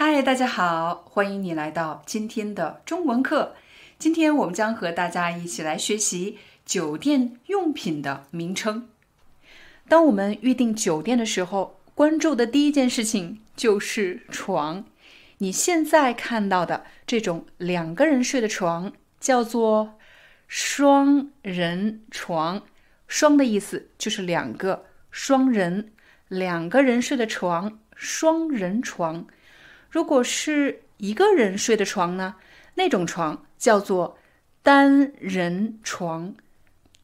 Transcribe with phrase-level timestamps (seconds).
[0.00, 3.56] 嗨，大家好，欢迎你来到今天的中文课。
[3.98, 8.88] 今天我们将和大家一起来学习酒店用品的名称。
[9.88, 14.84] 当我们预订酒店的时候，关注的第一件事情就是床。
[15.38, 19.98] 你现在看到的这种两个人睡的床叫做
[20.46, 22.62] 双人床。
[23.08, 25.90] 双的意思就是两个，双人，
[26.28, 29.26] 两个人睡的床，双人床。
[29.98, 32.36] 如果是一个人睡的床呢？
[32.76, 34.16] 那种床叫做
[34.62, 36.36] 单人床。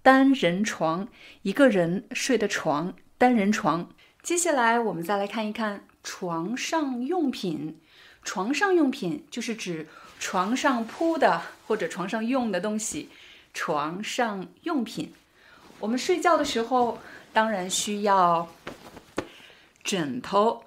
[0.00, 1.08] 单人床，
[1.42, 3.90] 一个人睡的床，单人床。
[4.22, 7.80] 接下来我们再来看一看床上用品。
[8.22, 9.88] 床上用品就是指
[10.20, 13.08] 床上铺的或者床上用的东西。
[13.52, 15.12] 床上用品，
[15.80, 16.96] 我们睡觉的时候
[17.32, 18.48] 当然需要
[19.82, 20.62] 枕头，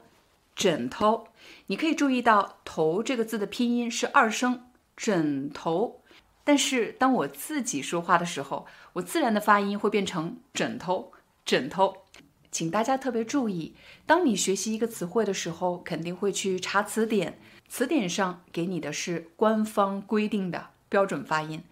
[0.57, 1.25] 枕头。
[1.67, 6.01] 你可以注意到“头”这个字的拼音是二声“枕头”，
[6.45, 11.11] 但是当我自己说话的时候，我自然的发音会变成“枕头”。
[11.45, 12.03] 枕头，
[12.51, 13.73] 请大家特别注意，
[14.05, 21.63] 当你学习一个词汇的时候，肯定会去查词典，词典上给你的是官方规定的标准发音。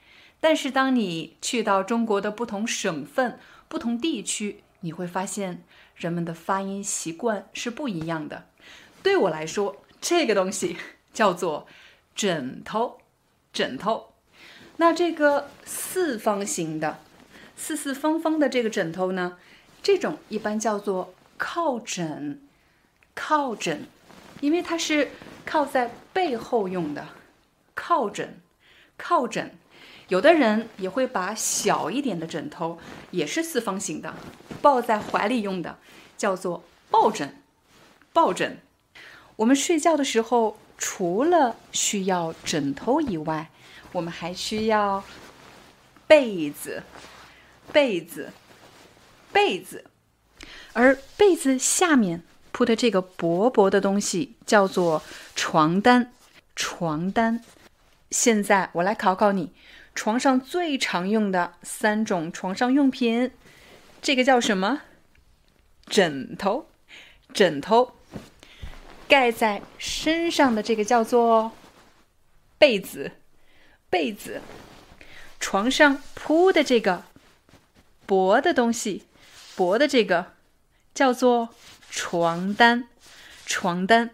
[0.42, 5.64] 但是当你去到中国的不同省份、不同地区，你会发现
[5.96, 8.48] 人们的发音习惯是不一样的。
[9.02, 10.78] 对我来说，这个东西
[11.16, 11.66] 叫做
[12.14, 13.00] 枕头，
[13.52, 14.14] 枕头。
[14.78, 17.00] 那这个四方形的、
[17.56, 19.40] 四四方方的这个枕头呢，
[19.82, 22.40] 这种一般叫做靠枕，
[23.16, 23.88] 靠枕，
[24.42, 25.10] 因为它是
[25.44, 27.08] 靠在背后用的，
[27.74, 28.40] 靠枕，
[28.98, 29.58] 靠枕。
[30.10, 32.78] 有的人也会把小一点的枕头，
[33.10, 34.14] 也是四方形的，
[34.62, 35.80] 抱在怀里用的，
[36.16, 37.42] 叫做抱枕，
[38.14, 38.60] 抱枕。
[39.38, 43.50] 我们睡觉的时候，除了需要枕头以外，
[43.92, 45.04] 我们还需要
[46.08, 46.84] 被子、
[47.74, 48.32] 被子、
[49.34, 49.86] 被子。
[50.74, 55.02] 而被子下面铺的这个薄薄的东西叫做
[55.36, 56.12] 床单，
[56.56, 57.44] 床单。
[58.12, 59.52] 现在我来考考你，
[59.94, 63.32] 床上最常用的三种床上用品，
[64.02, 64.82] 这个叫什么？
[65.88, 66.68] 枕头，
[67.34, 67.95] 枕头。
[69.08, 71.52] 盖在身上的这个叫做
[72.58, 73.12] 被子，
[73.90, 74.42] 被子。
[75.40, 77.04] 床上铺的这个
[78.06, 79.04] 薄的东西，
[79.56, 80.34] 薄的这个
[80.94, 81.50] 叫做
[81.92, 82.88] 床单，
[83.46, 84.12] 床单。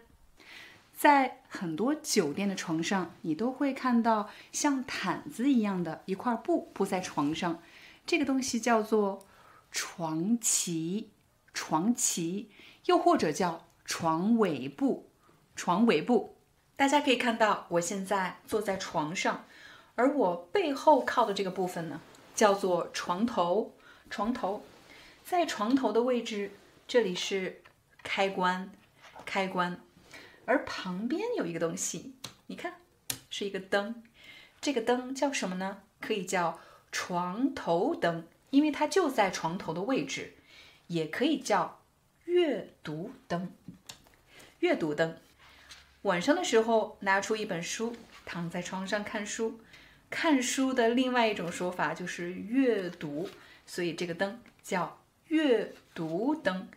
[0.93, 7.61] 在很多酒店的床上，你都会看到像毯子一样的一块布铺在床上，
[8.05, 9.25] 这个东西叫做
[9.71, 11.09] 床旗，
[11.53, 12.51] 床旗，
[12.85, 13.65] 又或者叫。
[13.91, 15.09] 床尾部，
[15.53, 16.37] 床尾部，
[16.77, 19.43] 大家可以看到，我现在坐在床上，
[19.95, 21.99] 而我背后靠的这个部分呢，
[22.33, 23.75] 叫做床头。
[24.09, 24.63] 床头，
[25.25, 26.51] 在床头的位置，
[26.87, 27.61] 这里是
[28.01, 28.71] 开关，
[29.25, 29.81] 开关，
[30.45, 32.15] 而旁边有一个东西，
[32.47, 32.75] 你看，
[33.29, 34.01] 是一个灯，
[34.61, 35.79] 这个灯叫什么呢？
[35.99, 36.61] 可以叫
[36.93, 40.35] 床头灯，因为它就在床头的位置，
[40.87, 41.81] 也可以叫
[42.23, 43.51] 阅读灯。
[44.61, 45.17] 阅读灯，
[46.03, 47.95] 晚上的时候拿出一本书，
[48.27, 49.59] 躺在床上看书。
[50.07, 53.27] 看书的另外一种说法就是阅读，
[53.65, 56.69] 所以这个灯叫阅读灯。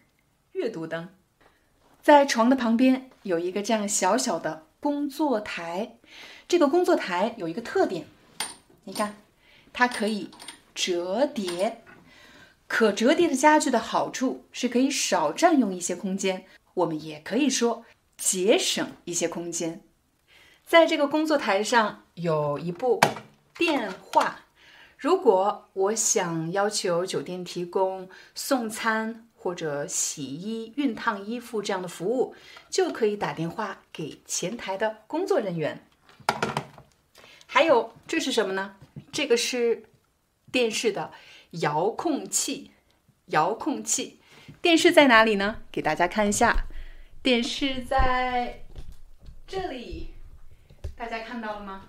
[0.52, 1.10] 阅读灯，
[2.00, 5.98] 在床的旁边有一个这样小小的工作台。
[6.48, 8.06] 这个工作台有一个特点，
[8.84, 9.16] 你看，
[9.74, 10.30] 它可以
[10.74, 11.82] 折叠。
[12.66, 16.46] 可折叠的家具的好处是可以少占用一些空间。
[16.74, 17.84] 我们也可以说
[18.16, 19.80] 节省一些空间。
[20.66, 23.00] 在这个工作台上有一部
[23.56, 24.40] 电话。
[24.96, 32.34] 如果我想要求酒店提供送餐或者洗衣、熨烫衣服这样的服务，
[32.70, 35.86] 就可以打电话给前台的工作人员。
[37.46, 38.76] 还有，这是什么呢？
[39.12, 39.84] 这个是
[40.50, 41.12] 电视的
[41.50, 42.70] 遥控器。
[43.26, 44.20] 遥控器。
[44.60, 45.62] 电视在哪里呢？
[45.70, 46.66] 给大家看一下，
[47.22, 48.62] 电视在
[49.46, 50.10] 这里，
[50.96, 51.86] 大家看到了吗？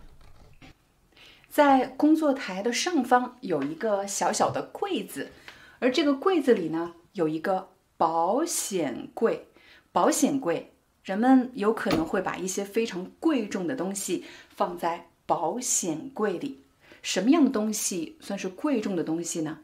[1.49, 5.31] 在工作台的上方有一个小小的柜子，
[5.79, 9.47] 而这个柜子里呢，有一个保险柜。
[9.93, 10.73] 保险柜，
[11.05, 16.65] 人们有可能会把一些非常贵重的东西放在保险柜里。
[17.01, 19.59] 什么样的东西算是贵重的东西呢？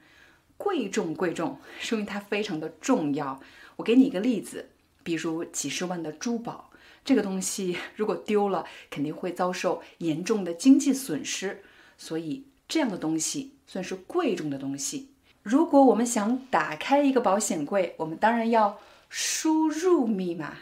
[0.64, 3.42] 贵重贵重，说明它非常的重要。
[3.78, 4.70] 我给你一个例子，
[5.04, 6.70] 比如几十万的珠宝，
[7.04, 11.64] 这个东西如果丢了，肯定会遭受严重的经济损失。
[11.98, 15.10] 所以这样的东西算是贵重的东西。
[15.42, 18.80] 如果我们想打开一个保险柜，我们当然要
[19.10, 20.58] 输入密码，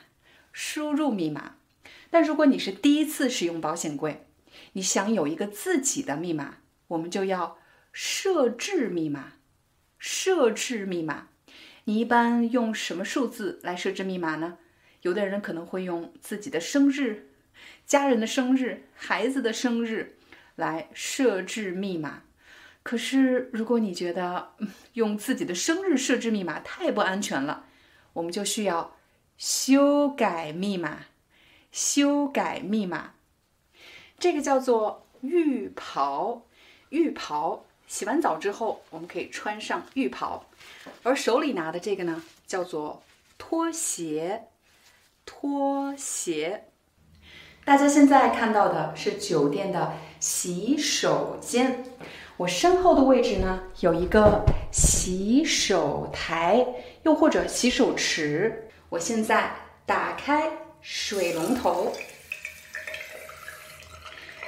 [0.53, 1.55] 输入密码。
[2.09, 4.25] 但如果你是第一次使用保险柜，
[4.73, 7.57] 你想有一个自己的密码，我们就要
[7.91, 9.33] 设置密码。
[9.99, 11.27] 设置密码，
[11.83, 14.57] 你一般用什么数字来设置密码呢？
[15.01, 17.29] 有的人可能会用自己的生日、
[17.85, 20.17] 家人的生日、孩子的生日
[20.55, 22.23] 来设置密码。
[22.81, 24.55] 可是，如果你觉得
[24.93, 27.65] 用自己的生日设置密码太不安全了，
[28.13, 28.95] 我们就需要
[29.37, 31.05] 修改密码。
[31.71, 33.13] 修改密码，
[34.17, 36.47] 这个叫做浴袍。
[36.89, 37.67] 浴袍。
[37.89, 40.45] 洗完澡之后，我们可以穿上浴袍，
[41.01, 43.01] 而手里拿的这个呢，叫做
[43.37, 44.43] 拖鞋。
[45.25, 46.65] 拖鞋。
[47.65, 51.83] 大家现在看到的是酒店的洗手间，
[52.37, 56.65] 我身后的位置呢，有一个洗手台，
[57.03, 58.69] 又或者洗手池。
[58.89, 59.51] 我现在
[59.85, 60.51] 打开
[60.81, 61.91] 水龙头，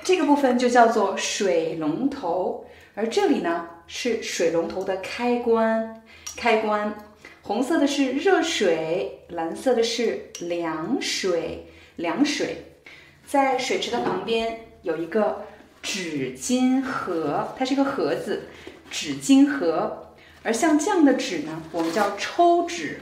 [0.03, 2.65] 这个部分就叫做水龙头。
[2.93, 6.03] 而这里呢是水龙头的开关，
[6.35, 6.93] 开关，
[7.41, 12.65] 红色的是热水，蓝色的是凉水，凉水。
[13.25, 15.45] 在水池的旁边有一个
[15.81, 18.49] 纸巾盒，它是一个盒子，
[18.89, 20.13] 纸巾盒。
[20.43, 22.99] 而像这样的纸呢，我们叫抽纸，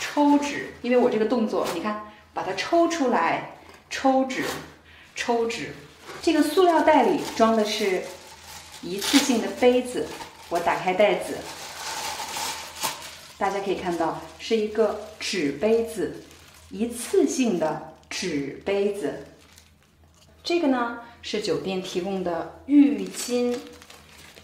[0.00, 0.70] 抽纸。
[0.82, 3.58] 因为我这个动作，你看，把它抽出来，
[3.88, 4.42] 抽纸，
[5.14, 5.68] 抽纸。
[6.20, 8.02] 这个塑料袋里装的是。
[8.84, 10.06] 一次性的杯子，
[10.50, 11.38] 我打开袋子，
[13.38, 16.22] 大家可以看到是一个纸杯子，
[16.70, 19.24] 一次性的纸杯子。
[20.42, 23.56] 这个呢是酒店提供的浴巾，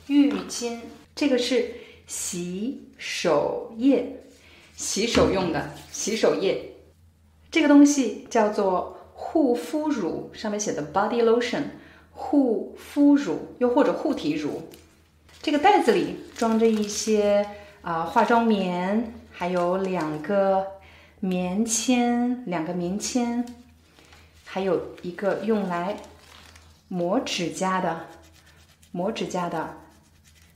[0.06, 0.78] 浴巾，
[1.14, 1.74] 这个是
[2.06, 4.22] 洗手液，
[4.74, 6.76] 洗手用的洗手液。
[7.50, 11.64] 这个东西叫做护肤乳，上面写的 body lotion。
[12.22, 14.68] 护肤乳，又或者护体乳，
[15.40, 17.48] 这个袋子里装着一些
[17.80, 20.66] 啊化妆棉，还有两个
[21.18, 23.44] 棉签，两个棉签，
[24.44, 25.96] 还有一个用来
[26.88, 28.06] 磨指甲的
[28.92, 29.78] 磨指甲的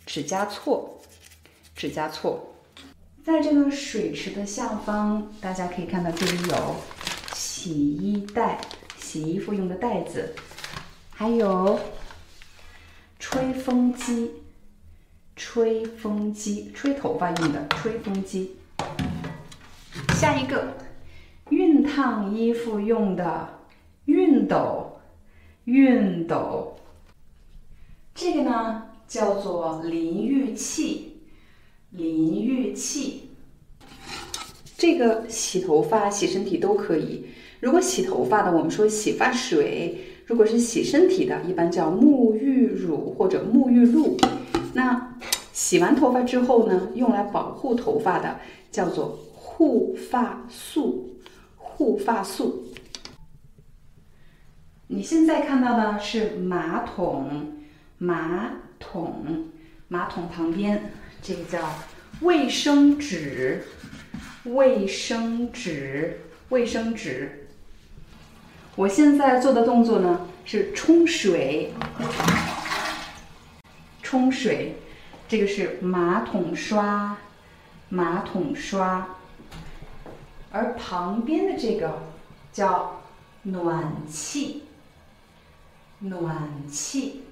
[0.05, 0.87] 指甲锉，
[1.75, 2.39] 指甲锉。
[3.25, 6.77] 在这个水池的下方，大家可以看到这里有
[7.35, 8.61] 洗衣袋，
[9.01, 10.35] 洗衣服用的袋子。
[11.17, 11.79] 还有
[13.21, 14.33] 吹风机，
[15.37, 18.57] 吹风机吹头发用的吹风机。
[20.17, 20.77] 下一个，
[21.51, 23.61] 熨烫衣服用的
[24.07, 24.99] 熨斗，
[25.67, 26.77] 熨斗。
[28.13, 31.21] 这个呢叫做淋浴器，
[31.91, 33.31] 淋浴器。
[34.77, 37.27] 这个洗头发、洗身体都可以。
[37.61, 40.11] 如果洗头发的，我们说洗发水。
[40.27, 44.17] 如果是洗身体的，一般叫沐浴乳或者沐浴露。
[44.73, 45.15] 那
[45.53, 48.41] 洗完头发之后呢，用来保护头发的
[48.71, 51.11] 叫做护发素。
[51.57, 52.65] 护发素。
[54.87, 57.53] 你现在看到的是马桶，
[57.99, 59.49] 马桶，
[59.89, 61.59] 马桶旁边这个叫
[62.21, 63.65] 卫生纸，
[64.45, 67.44] 卫生纸，卫生纸。
[68.77, 71.73] 我现在做的动作呢是冲水，
[74.03, 74.75] 冲水，
[75.29, 77.19] 这个是马桶刷，
[77.89, 79.17] 马桶刷，
[80.51, 82.03] 而旁边的这个
[82.53, 83.01] 叫
[83.45, 84.65] 暖气，
[86.01, 87.23] 暖气，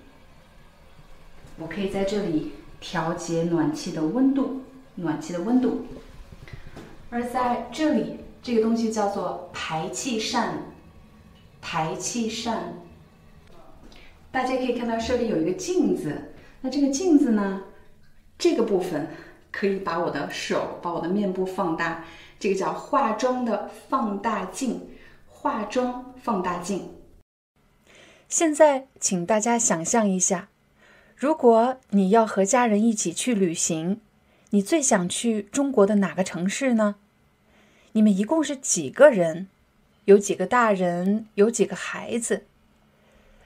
[1.59, 4.63] 我可以在这里调节暖气的温度，
[4.95, 5.87] 暖气的温度，
[7.11, 10.67] 而在这里这个东西叫做排气扇。
[11.63, 12.75] 排气扇，
[14.31, 16.35] 大家可以看到这里有一个镜子。
[16.61, 17.63] 那这个镜子呢，
[18.37, 19.09] 这个部分
[19.51, 22.05] 可以把我的手、把我的面部放大，
[22.39, 24.89] 这个叫化妆的放大镜。
[25.29, 26.89] 化妆放大镜。
[28.29, 30.49] 现在，请大家想象一下，
[31.17, 34.01] 如果你要和家人一起去旅行，
[34.51, 36.95] 你最想去中国的哪个城市呢？
[37.93, 39.49] 你们一共是几个人？
[40.05, 41.27] 有几个大人？
[41.35, 42.45] 有几个孩子？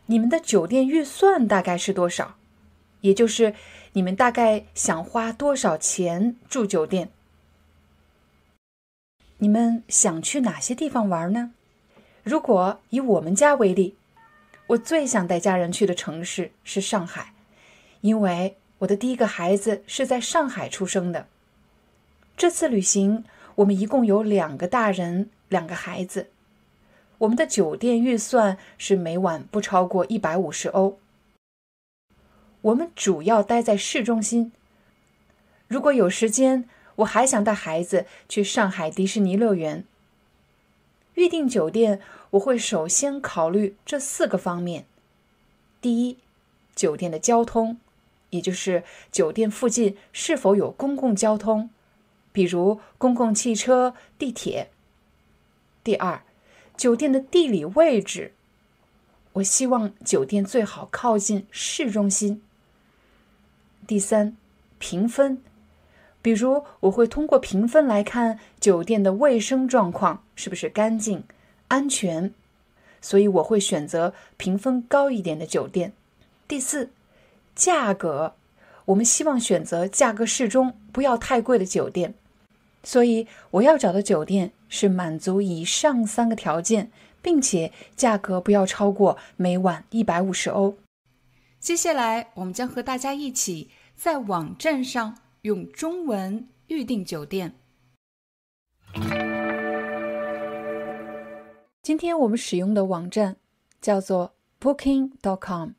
[0.06, 2.36] 你们的酒店预算大概是多少？
[3.02, 3.54] 也就是
[3.92, 7.10] 你们大概想花多少钱住酒店？
[9.38, 11.52] 你们想去哪些地方玩呢？
[12.22, 13.96] 如果以我们家为例，
[14.68, 17.34] 我最想带家人去的城市是上海，
[18.00, 21.28] 因为我的第一个孩子是在上海出生的。
[22.34, 23.24] 这次旅行，
[23.56, 26.30] 我们一共有两个大人，两个孩子。
[27.18, 30.98] 我们的酒店预算是每晚不超过一百五十欧。
[32.62, 34.52] 我们主要待在市中心。
[35.68, 39.84] 如果有时间，我还想带孩子去上海迪士尼乐园。
[41.14, 44.84] 预订酒店，我会首先考虑这四个方面：
[45.80, 46.18] 第一，
[46.74, 47.78] 酒店的交通，
[48.30, 51.70] 也就是酒店附近是否有公共交通，
[52.32, 54.66] 比如公共汽车、地铁；
[55.82, 56.22] 第二，
[56.76, 58.32] 酒店的地理位置，
[59.34, 62.40] 我希望酒店最好靠近市中心；
[63.86, 64.36] 第三，
[64.78, 65.42] 评分。
[66.20, 71.22] 比如，我会通过评分来看酒店的卫生状况是不是干净、
[71.68, 72.34] 安全，
[73.00, 75.92] 所以我会选择评分高一点的酒店。
[76.48, 76.90] 第四，
[77.54, 78.34] 价格，
[78.86, 82.14] 我们希望选择价格适中、不要太贵的酒店，
[82.82, 86.90] 所以我要找的酒店是满足以上三个条件，
[87.22, 90.78] 并且价格不要超过每晚一百五十欧。
[91.58, 95.18] 接下来，我们将和大家一起在网站上。
[95.42, 97.54] 用中文预订酒店。
[101.82, 103.36] 今天我们使用的网站
[103.80, 105.74] 叫做 Booking.com。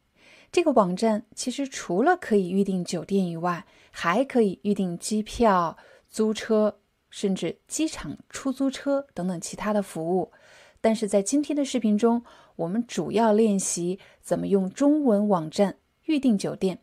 [0.54, 5.76] 这个网站其实除了可以预订酒店以外，还可以预订机票、
[6.08, 6.80] 租车，
[7.20, 10.32] 甚至机场出租车等等其他的服务。
[10.80, 12.24] 但是在今天的视频中，
[12.58, 16.78] 我们主要练习怎么用中文网站预订酒店。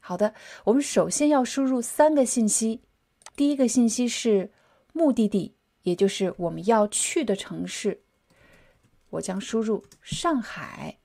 [0.00, 2.82] 好的，我们首先要输入三个信息。
[3.34, 4.52] 第一个信息是
[4.92, 5.54] 目的地，
[5.84, 8.02] 也就是我们要去的城市。
[9.08, 10.98] 我将输入上海。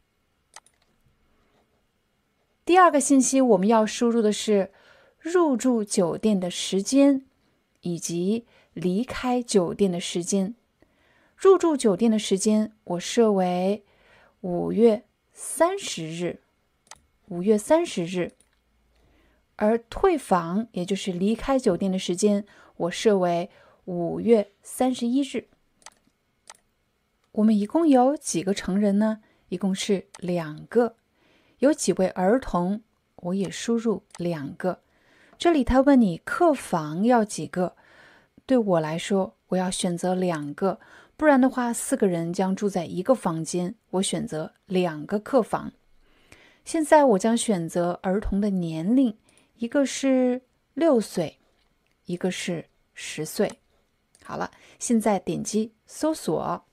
[2.66, 4.74] 第二个信息我们要输入的是
[5.18, 7.26] 入住酒店的时间
[7.82, 10.56] 以及离开酒店的时间。
[11.36, 13.86] 入住酒店的时间我设为
[14.42, 16.42] 五月三十日。
[17.28, 18.34] 五月三十日。
[19.56, 22.46] 而退房，也就是离开酒店的时间，
[22.78, 23.50] 我设为
[23.86, 25.48] 五月三十一日。
[27.34, 29.22] 我们一共有几个成人呢？
[29.50, 30.96] 一共是两个。
[31.60, 32.82] 有几位儿童？
[33.18, 34.82] 我也输入两个。
[35.40, 37.78] 这里他问你客房要几个？
[38.46, 40.82] 对我来说，我要选择两个，
[41.16, 43.74] 不然的话，四个人将住在一个房间。
[43.92, 45.72] 我选择两个客房。
[46.66, 49.18] 现在我将选择儿童的年龄。
[49.56, 50.42] 一个是
[50.74, 51.38] 六岁，
[52.06, 53.50] 一个是十岁。
[54.22, 56.66] 好了，现在点击搜索，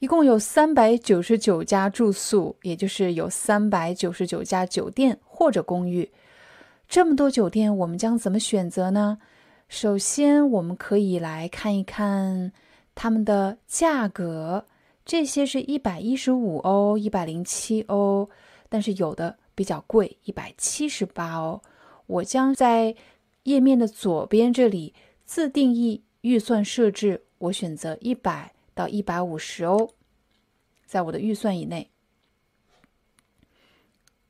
[0.00, 6.10] 一共有三百九十九家住宿，也就是有三百九十九家酒店或者公寓。
[6.88, 9.18] 这么多酒店，我们将怎么选择呢？
[9.68, 12.50] 首先，我们可以来看一看
[12.94, 14.64] 他们的价格。
[15.04, 18.30] 这些是一百一十五欧、一百零七欧，
[18.70, 21.60] 但是有的比较贵，一百七十八欧。
[22.06, 22.94] 我将在
[23.42, 24.94] 页面的左边这里
[25.26, 29.92] 自定义预算设置，我选择一百到一百五十欧，
[30.86, 31.90] 在我的预算以内。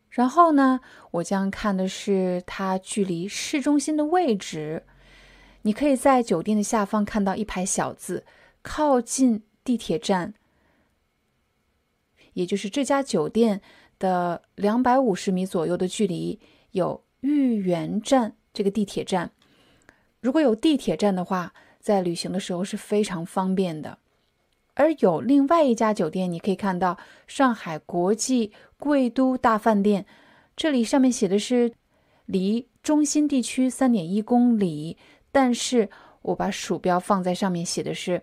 [0.08, 0.80] 然后呢，
[1.12, 4.84] 我将看的是它距离市中心的位置。
[5.62, 8.26] 你可以在酒店的下方看到一排小字，
[8.62, 10.34] 靠近地铁站。
[12.32, 13.60] 也就是这家酒店
[14.00, 16.40] 的两百五十米左右的距离
[16.72, 19.30] 有豫园站这个地铁站。
[20.20, 23.98] 如果有地铁站的话，在旅行的时候是非常方便的。
[24.80, 26.96] 而有另外一家酒店，你可以看到
[27.26, 30.06] 上海国际贵都大饭店，
[30.56, 31.74] 这里上面写的是
[32.24, 34.96] 离中心地区三点一公里，
[35.30, 35.90] 但是
[36.22, 38.22] 我把鼠标放在上面写的是。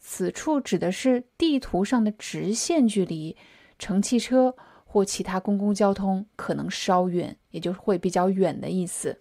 [0.00, 3.36] 此处指的是地图上的直线距离，
[3.76, 9.18] 乘汽车或其他公共交通可能稍远，也就是会比较远的意思。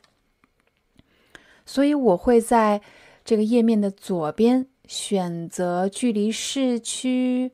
[1.65, 2.79] 所以我会在
[3.25, 7.51] 这个页面的左边选择距离市区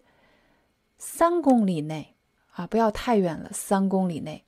[0.98, 2.16] 三公里内
[2.52, 4.44] 啊，不要太远了，三公里内。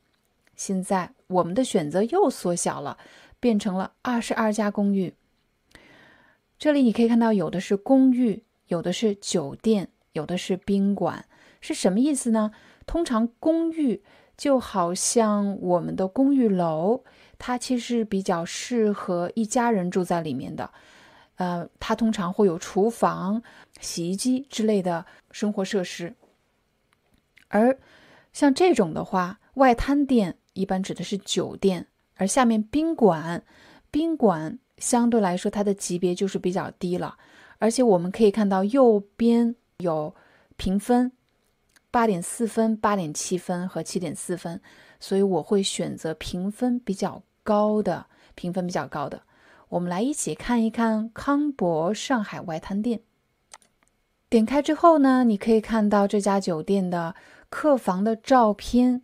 [0.56, 2.98] 现在我们的选择又缩小了，
[3.40, 5.14] 变成了二十二家公寓。
[6.58, 11.26] 这里你可以看到，有的是公寓，有的是酒店，有的是宾馆，
[11.60, 12.52] 是什么意思呢？
[12.86, 14.04] 通常公寓
[14.38, 17.04] 就好像我们的公寓楼，
[17.38, 20.72] 它其实比较适合一家人住在里面的。
[21.36, 23.42] 呃，它通常会有厨房、
[23.80, 26.16] 洗衣机之类的生活设施。
[27.48, 27.78] 而
[28.34, 33.44] 像这种的话，外滩店一般指的是酒店，而下面宾馆，
[33.92, 34.60] 宾馆。
[34.78, 37.18] 相对来说，它的级别就是比较低了，
[37.60, 40.14] 而且我们可以看到右边有
[40.58, 41.14] 评分，
[41.92, 44.60] 八点四分、八点七分和七点四分，
[45.00, 49.24] 所以我会选择评分比较高的，评分比较高的。
[49.76, 53.02] 我们来一起看一看康博上海外滩店。
[54.30, 57.16] 点开之后呢，你可以看到这家酒店的
[57.50, 59.02] 客房的照片，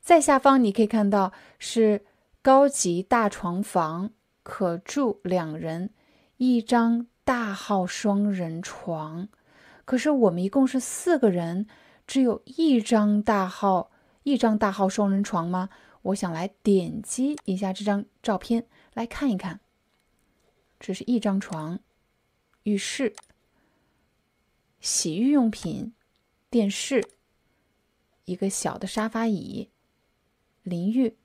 [0.00, 2.04] 在下方你可以看到是。
[2.42, 4.12] 高级大床房
[4.44, 5.90] 可住两人，
[6.36, 9.26] 一张大号双人床。
[9.84, 11.66] 可是我们一共是四个人，
[12.06, 13.90] 只有一张大号
[14.22, 15.70] 一张大号双人床吗？
[16.02, 19.60] 我想来点击一下这张照片来看一看。
[20.80, 21.78] 这是一张床，
[22.64, 23.14] 浴室、
[24.80, 25.94] 洗浴用品、
[26.50, 27.08] 电视、
[28.24, 29.70] 一个小的沙发椅、
[30.64, 31.16] 淋浴。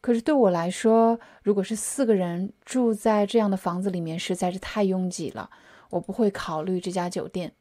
[0.00, 5.50] 可是对我来说，如果是四个人住在这样的房子里面，实在是太拥挤了，
[5.90, 7.54] 我不会考虑这家酒店。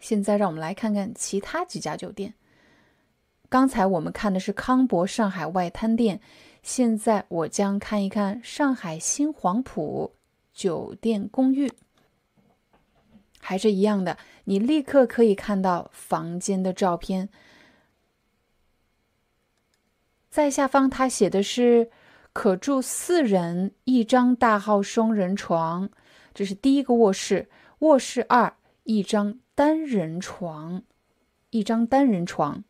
[0.00, 2.34] 现在让我们来看看其他几家酒店。
[3.50, 6.22] 刚才我们看的是康博上海外滩店，
[6.62, 10.14] 现在我将看一看上海新黄埔
[10.54, 11.70] 酒店公寓。
[13.40, 17.28] 还是一样的，你立刻可以看到房间的照片。
[20.30, 21.90] 在下方，他写的是
[22.32, 25.90] 可住四人，一张大号双人床，
[26.32, 27.50] 这是第一个卧室。
[27.80, 30.84] 卧室二，一张单人床，
[31.50, 32.62] 一张单人床。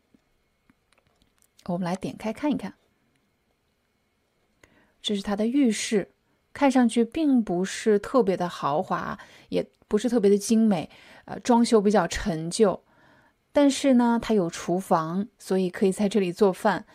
[1.65, 2.73] 我们来点开看一看，
[5.03, 6.09] 这是它的浴室，
[6.53, 10.89] 看上去并不是特别的豪华，也不是特别的精美，
[11.25, 12.81] 呃，装修比较陈旧。
[13.51, 16.85] 但是呢，它有厨房，所以可以在这里做饭。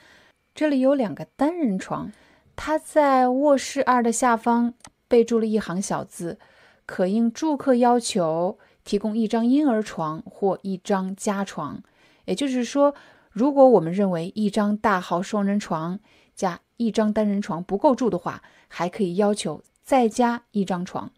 [0.54, 2.10] 这里有两个单人床，
[2.56, 4.74] 它在卧室二的下方
[5.06, 6.38] 备注了一行小字：
[6.86, 11.82] 可应住客要求提供一张婴儿床或一张加床。
[12.24, 12.94] 也就是说，
[13.30, 16.00] 如果我们认为一张大号双人床
[16.34, 21.12] 加一张单人床不够住的话，还可以要求再加一张床。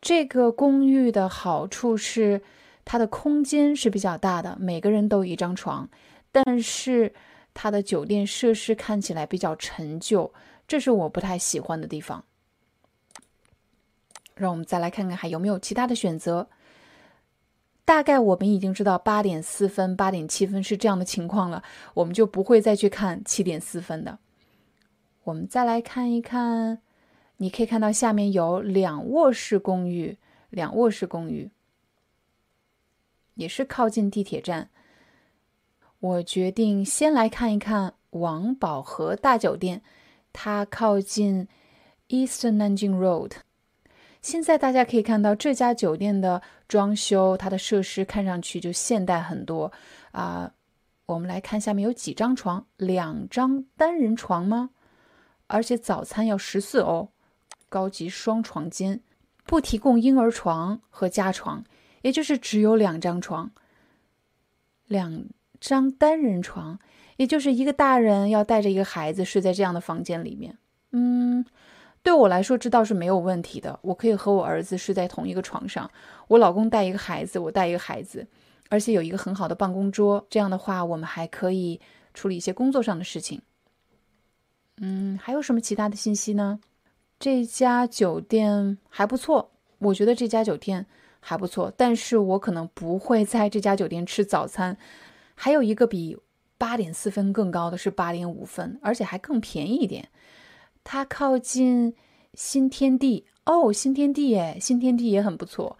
[0.00, 2.40] 这个公寓的好处是
[2.86, 5.90] 它的空间是比较大的，每个人都有一张床，
[6.32, 7.12] 但是。
[7.56, 10.34] 它的酒店设施看起来比较陈旧，
[10.66, 12.24] 这是我不太喜欢的地方。
[14.34, 16.48] 让我们再来看看还有没有其他的选择。
[17.84, 21.62] 大概我们已经知道八点四分、八点七分是这样的情况了，
[21.94, 24.18] 我们就不会再去看七点四分的。
[25.24, 26.82] 我们再来看一看，
[27.38, 30.18] 你可以看到下面有两卧室公寓，
[30.50, 31.50] 两卧室公寓
[33.34, 34.68] 也是靠近地铁站。
[36.00, 39.80] 我决定先来看一看王宝和大酒店，
[40.34, 41.48] 它靠近
[42.08, 43.32] Eastern Nanjing Road。
[44.20, 49.72] 现在大家可以看到这家酒店的装修，它的设施看上去就现代很多
[50.12, 50.52] 啊。
[51.06, 54.70] 我们来看下面有几张床，两张单人床吗？
[55.46, 57.10] 而且早餐要十四欧，
[57.68, 59.00] 高级双床间，
[59.44, 61.64] 不提供婴儿床和加床，
[62.02, 63.50] 也就是只有两张床，
[64.86, 65.26] 两。
[65.60, 66.78] 张单人床，
[67.16, 70.58] 也就是一个大人要带着一个孩子睡在这样的房间里面。
[70.90, 71.42] 嗯，
[72.02, 75.90] 对我来说这倒是没有问题的，我可以和我儿子睡在同一个床上。
[76.28, 78.26] 我老公带一个孩子，我带一个孩子，
[78.68, 80.26] 而且有一个很好的办公桌。
[80.28, 81.80] 这样的话，我们还可以
[82.12, 83.40] 处理一些工作上的事情。
[84.78, 86.58] 嗯，还有什么其他的信息呢？
[87.18, 90.84] 这家酒店还不错，我觉得这家酒店
[91.20, 94.76] 还不错，但是我可能不会在这家酒店吃早餐。
[95.34, 96.16] 还有一个比
[96.58, 100.08] 八点四分更高的是八点五分，而且还更便宜一点。
[100.82, 101.94] 它靠近
[102.34, 105.78] 新天地哦，新天地哎，新天地也很不错。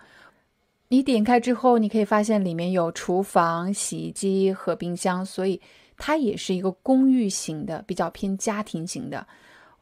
[0.88, 5.60] 你点开之后，你可以发现里面有厨房、洗衣机和冰箱，所以
[5.96, 9.26] 它也是一个公寓型的，比较偏家庭型的。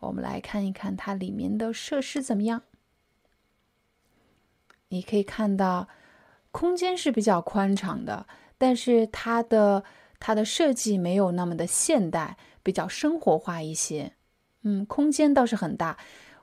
[0.00, 2.62] 我们来看一看它里面的设施怎么样。
[4.88, 5.88] 你可以看到，
[6.50, 8.26] 空间是比较宽敞的，
[8.58, 9.84] 但是它的
[10.20, 14.12] 它的设计没有那么的现代，比较生活化一些。
[14.62, 15.98] 嗯，空间倒是很大，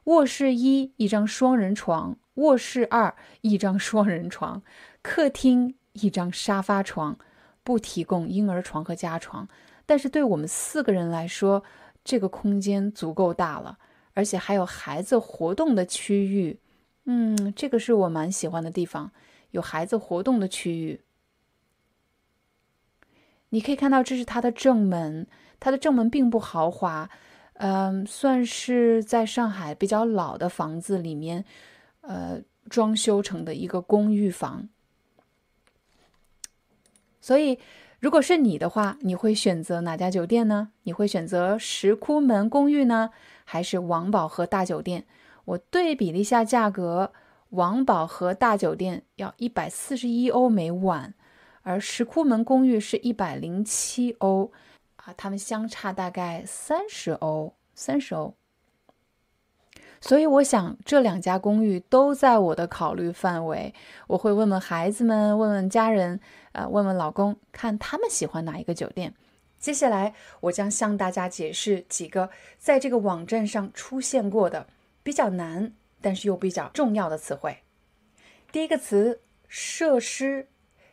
[0.06, 4.64] 卧室一一张双人床，卧室二一张双人床，
[5.02, 7.20] 客厅一张沙发床，
[7.70, 9.48] 不提供婴儿床和加床，
[9.86, 11.64] 但是对我们四个人来说。
[12.04, 13.78] 这个空间足够大了，
[14.16, 16.58] 而且还有孩子活动的区域。
[17.04, 19.12] 嗯，这个是我蛮喜欢的地方，
[19.52, 21.02] 有孩子活动的区域。
[23.50, 25.28] 你可以看到，这是它的正门，
[25.60, 27.08] 它的正门并不豪华，
[27.56, 31.46] 嗯，算是在上海比较老的房子里面，
[32.02, 34.68] 呃，装修成的一个公寓房。
[37.22, 37.60] 所以。
[38.02, 40.70] 如果是你的话，你会选择哪家酒店呢？
[40.84, 43.10] 你会选择石窟门公寓呢，
[43.44, 45.04] 还是王宝和大酒店？
[45.44, 47.12] 我对比了一下价格，
[47.50, 51.14] 王宝和大酒店要一百四十一欧每晚，
[51.64, 54.54] 而石窟门公寓是一百零七欧，
[54.96, 58.34] 啊，他们相差大概三十欧，三十欧。
[60.02, 63.74] 所以我想，这两家公寓都在我的考虑范围。
[64.08, 69.14] 我会问问孩子们，问问家人，呃，问问老公，看他们喜欢哪一个酒店。
[69.60, 74.68] 接下来，我将向大家解释几个在这个网站上出现过的
[75.04, 77.58] 比较难，但是又比较重要的词汇。
[78.52, 80.48] 第一个词，设施。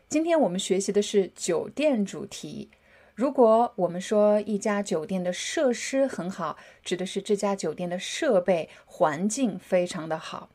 [0.09, 2.69] 今天我们学习的是酒店主题。
[3.15, 10.49] 如果我们说一家酒店的设施很好，指的是这家酒店的设备环境非常的好。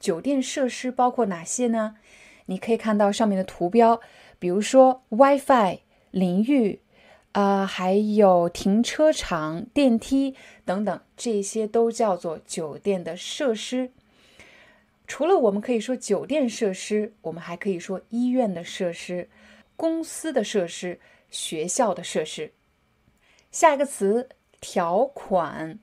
[0.00, 1.96] 酒店设施包括哪些呢？
[2.46, 4.00] 你可以看到上面的图标，
[4.38, 6.80] 比如说 WiFi、淋浴，
[7.32, 13.90] 啊，还有停车场、电梯等等，这些都叫做酒店的设施。
[15.06, 19.28] 除了我们可以说酒店设施，我们还可以说医院的设施、
[19.76, 21.00] 公司的设施。
[21.30, 22.54] 学校的设施。
[23.52, 24.30] 下一个词
[24.62, 25.78] 条款，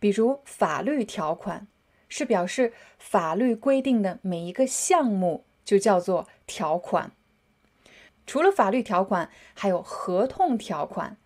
[0.00, 1.68] 比如法律条款，
[2.08, 7.12] 是表示法律规定的每一个项目就叫做条款。
[8.26, 11.16] 除了法律条款，还有合同条款。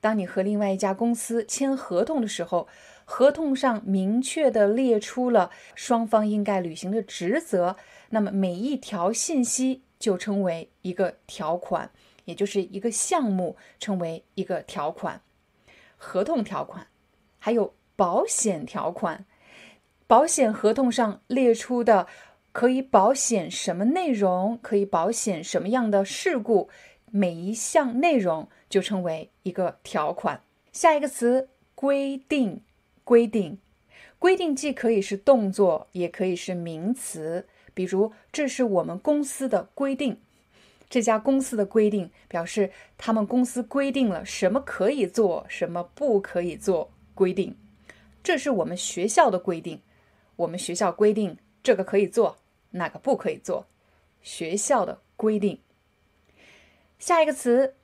[0.00, 2.68] 当你和另外一家公司签合同的时候，
[3.04, 7.76] 合同上明确的列出了双方应该履行的职责，
[8.10, 11.90] 那么每一条信息就称为一个条款。
[12.24, 15.20] 也就是一个项目称为一个条款，
[15.96, 16.86] 合同条款，
[17.40, 19.24] 还有保险条款。
[20.06, 22.06] 保险合同上列出的
[22.52, 26.68] 可以保险什么内容，可以保险什么样的事故，
[27.10, 30.42] 每一项内容就称为一个条款。
[30.70, 32.60] 下一个词规定，
[33.04, 33.58] 规定，
[34.18, 37.46] 规定既可以是动作，也可以是名词。
[37.74, 40.20] 比如，这是我们公司的规定。
[40.90, 46.90] 这家公司的规定表示，他们公司规定了什么可以做，什么不可以做。
[47.14, 47.56] 规定，
[48.22, 49.80] 这是我们学校的规定。
[50.36, 52.38] 我们学校规定这个可以做，
[52.72, 53.66] 哪个不可以做。
[54.20, 55.60] 学校的规定。
[56.98, 57.76] 下一个词，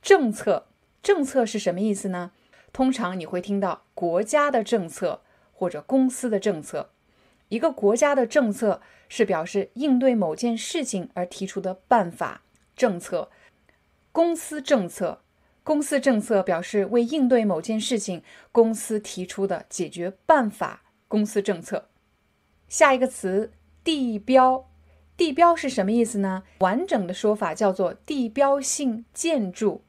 [0.00, 0.68] 政策。
[1.02, 2.32] 政策是什么意思呢？
[2.72, 6.90] 通常你会听到国家的政策或者公司的政策。
[7.48, 12.42] 一个国家的政策是表示应对某件事情而提出的办法
[12.76, 13.30] 政策，
[14.12, 15.22] 公司政策，
[15.64, 21.88] 公司政策表示为应对某件事情公司提出的解决办法公司政策。
[22.68, 24.68] 下一个词地标，
[25.16, 26.44] 地标是什么意思呢？
[26.58, 29.82] 完整的说法叫做地标性建筑，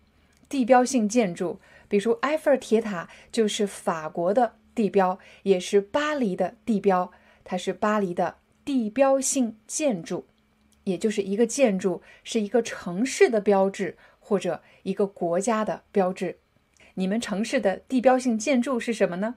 [0.48, 7.12] 地标性建筑，比如埃菲尔铁塔就是法国的地标，也是巴黎的地标。
[7.44, 10.26] 它是巴黎的地标性建筑，
[10.86, 16.38] 也就是一个建筑是一个城市的标志或者一个国家的标志。
[16.96, 19.36] 你们城市的地标性建筑是什么呢？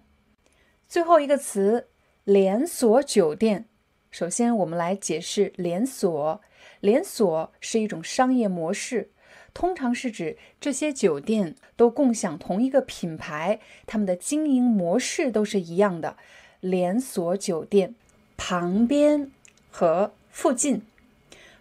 [0.86, 1.88] 最后一个词，
[2.24, 3.68] 连锁酒店。
[4.14, 6.40] 首先，我们来解释连锁。
[6.78, 9.10] 连锁是一种商业模式，
[9.52, 16.16] 通常是指这些酒店都共享同一个品牌，他们的经营模式都是一样的。
[16.60, 17.96] 连锁酒店。
[18.36, 19.32] 旁边
[19.68, 20.82] 和附近，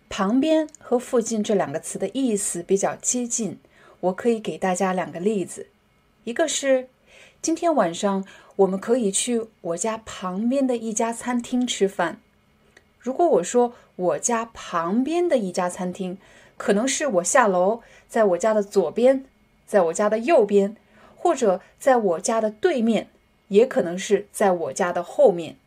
[0.07, 3.57] 旁边和附近这两个词的意思比较接近。
[4.01, 5.69] 我可以给大家两个例子，
[6.23, 6.87] 一个是
[7.41, 8.23] 今天晚上
[8.57, 12.19] 我们可以去我家旁边的一家餐厅吃饭。
[13.03, 16.17] 如果我说我家旁边的一家餐厅，
[16.55, 19.25] 可能是我下楼，在我家的左边，
[19.67, 20.77] 在我家的右边，
[21.17, 23.09] 或者在我家的对面，
[23.49, 25.57] 也可能是在我家的后面，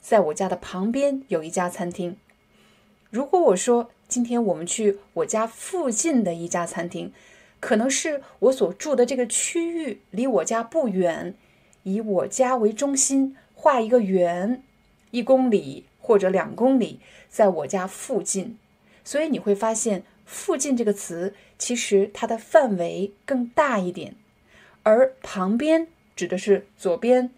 [0.00, 2.16] 在我家的旁边有一家餐厅。
[3.10, 7.12] 如果我说今天我们去我家附近的一家餐厅，
[7.60, 11.34] 可能是我所住的这个区域离我家不远，
[11.82, 14.62] 以我家为中心画一个圆，
[15.10, 18.56] 一公里或者两公里，在我家附近。
[19.04, 24.16] 所以你会发现“附近”这个词其实它的范围更大一点，
[24.84, 27.30] 而旁边指的是左边、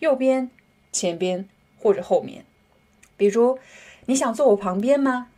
[0.00, 0.50] 右边、
[0.92, 2.44] 前边或者后面。
[3.16, 3.58] 比如，
[4.04, 5.28] 你想坐我旁边吗？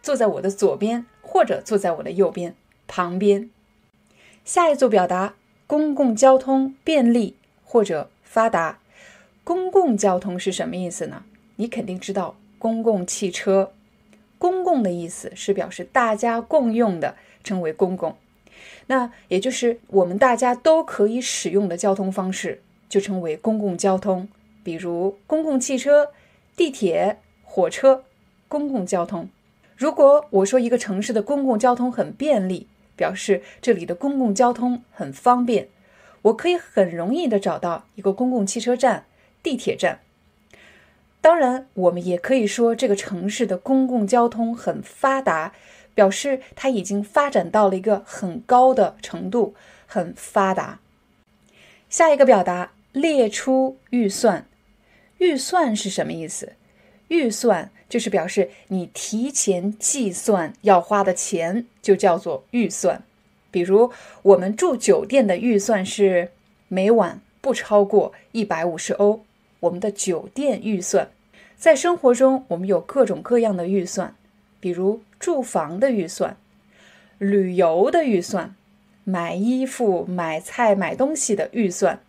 [0.00, 2.54] 坐在我的左边，或者坐在我的右边，
[2.86, 3.50] 旁边。
[4.44, 5.34] 下一组表达：
[5.66, 8.78] 公共交通便利或者发达。
[9.42, 11.24] 公共交通是什么意思呢？
[11.60, 13.72] 你肯定知道，公共汽车。
[14.38, 18.16] 公共的意思是表示大家共用的，称为公共。
[18.86, 24.26] 那也就是我们大家都可以使用的交通方式，就称为公共交通。
[24.64, 26.12] 比如公共汽车、
[26.56, 28.04] 地铁、火车，
[28.48, 29.28] 公共交通。
[29.76, 35.68] 如果我说一个城市的公共交通很便利，表示这里的公共交通很方便，
[36.22, 39.04] 我可以很容易的找到一个公共汽车站、
[39.42, 40.00] 地铁站。
[41.22, 45.52] 当然，我们也可以说这个城市的公共交通很发达，
[45.94, 49.54] 表示它已经发展到了一个很高的程度，
[49.86, 50.80] 很发达。
[51.90, 54.46] 下一个表达列出预算，
[55.18, 56.54] 预算是什么意思？
[57.08, 63.02] 预算就是表示你提前计算要花的钱，就叫做预算。
[63.50, 63.90] 比如
[64.22, 66.30] 我们住酒店的预算是
[66.68, 69.20] 每晚不超过一百五十欧。
[69.60, 71.10] 我们的酒店预算，
[71.56, 74.14] 在生活中我们有各种各样的预算，
[74.58, 76.36] 比如住房的预算、
[77.18, 78.54] 旅游的预算、
[79.04, 82.00] 买衣服、买菜、买东西的预算。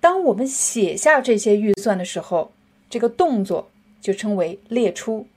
[0.00, 2.52] 当我们写下这些预算的时候，
[2.90, 5.28] 这个动作就称为列出，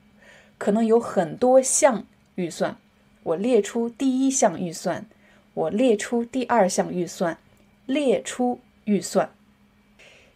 [0.58, 2.76] 可能有很多项预算。
[3.22, 5.06] 我列出第一项预算，
[5.54, 7.38] 我列出第二项预算，
[7.86, 9.30] 列出预算。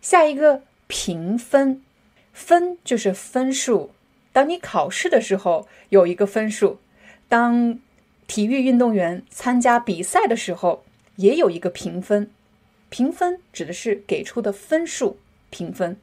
[0.01, 1.83] 下一个评分，
[2.33, 3.91] 分就是分数。
[4.33, 6.79] 当你考试的时候有一个分数，
[7.29, 7.79] 当
[8.27, 10.85] 体育运动员参加比赛的时候
[11.17, 12.31] 也有一个评分。
[12.89, 15.19] 评分指的是给出的分数。
[15.51, 15.97] 评分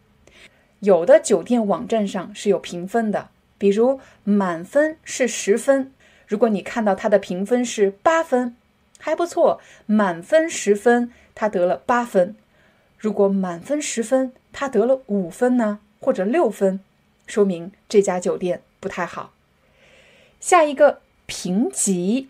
[0.81, 5.91] 有的酒店网站上是有评分的，比如满分是十分，
[6.27, 8.55] 如果你看到它的评分是八分，
[8.99, 9.61] 还不错。
[9.85, 12.35] 满分十分，他得了八分。
[12.97, 16.79] 如果满分十分，他得了五分呢，或者六分，
[17.27, 19.33] 说明这家酒店不太好。
[20.39, 22.29] 下一个评级，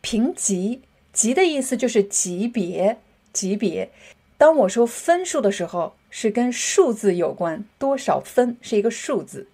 [0.00, 0.82] 评级
[1.12, 2.98] 级的意思就是级别，
[3.32, 3.90] 级别。
[4.36, 9.46] 当我说分数的时候，是跟数字有关，多少分是一个数字。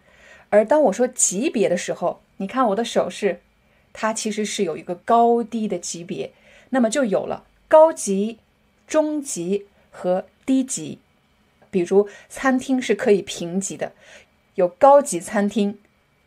[0.48, 3.40] 而当我说级别的时候，你看我的手势，
[3.92, 6.32] 它其实是有一个高低的级别，
[6.70, 8.38] 那么就有了高级、
[8.86, 9.66] 中级。
[9.92, 10.98] 和低级，
[11.70, 13.92] 比如餐厅是可以评级的，
[14.56, 15.78] 有高级餐厅、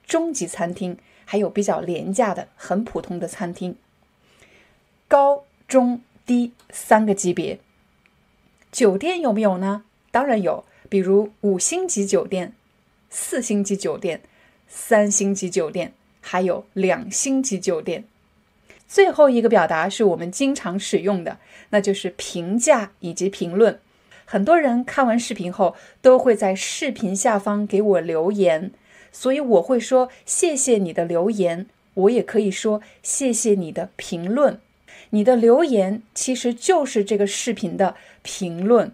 [0.06, 3.76] 中级餐厅，还有比较廉价的、很普通的餐厅。
[5.10, 7.60] 高中低三个级别。
[8.72, 9.84] 酒店有没有呢？
[10.12, 12.54] 当然有，比如五星级酒店、
[13.10, 14.22] 四星级酒店、
[14.68, 18.06] 三星级酒店，还有两星级酒店。
[18.88, 23.80] 最后一个表达是我们经常使用的，那就是评价以及评论。
[24.26, 28.72] 很多人看完视频后都会在视频下方给我留言，
[29.12, 31.68] 所以我会说谢谢你的留言。
[31.94, 34.60] 我也可以说谢谢你的评论。
[35.12, 38.92] 你的留言其实就是这个视频的评论。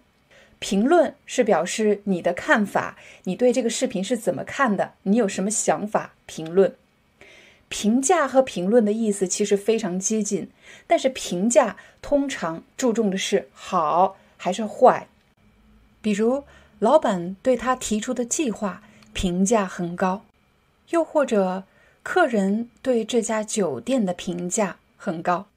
[0.60, 4.92] 评论是表示你的看法，你对这个视频是怎么看的？
[5.04, 6.14] 你有什么想法？
[6.28, 6.76] 评论。
[7.72, 10.52] 评价和评论的意思其实非常接近，
[10.86, 15.08] 但是评价通常注重的是好还是坏。
[16.02, 16.44] 比如，
[16.80, 20.26] 老板对他提出的计划评价很高，
[20.90, 21.64] 又或者
[22.04, 25.48] 客人对这家酒店的评价很高。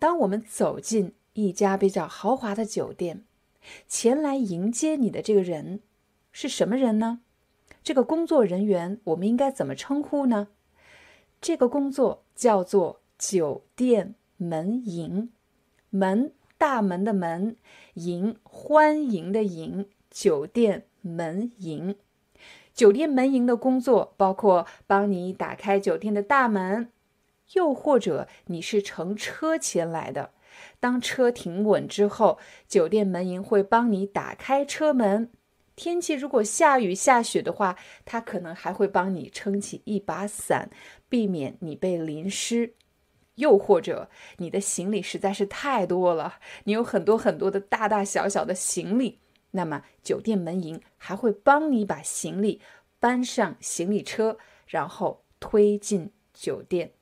[0.00, 3.22] 当我们走进一家比较豪华的酒店，
[3.86, 5.80] 前来迎接你的这个人
[6.32, 7.20] 是什么人呢？
[7.84, 10.48] 这个工作人员我们应该怎么称呼呢？
[11.40, 15.30] 这个工作叫做酒店门迎，
[15.90, 17.56] 门大门的门，
[17.94, 21.96] 迎欢迎的迎，酒店门迎。
[22.74, 26.90] 酒店门迎的工作包括帮你打开酒店的大门，
[27.52, 30.32] 又或者你是乘车前来的。
[30.80, 35.30] 当车停稳之后，酒店门迎会帮你打开车门。
[35.76, 40.70] 天气如果下雨下雪的话，它可能还会帮你撑起一把伞，
[41.08, 42.74] 避免你被淋湿。
[43.34, 44.08] 又或者
[44.38, 49.18] 你的行李实在是太多了，你有很多很多的大大小小的行李，
[49.50, 52.62] 那么酒店门迎还会帮你把行李
[52.98, 56.92] 搬上行李车，然后推进酒店。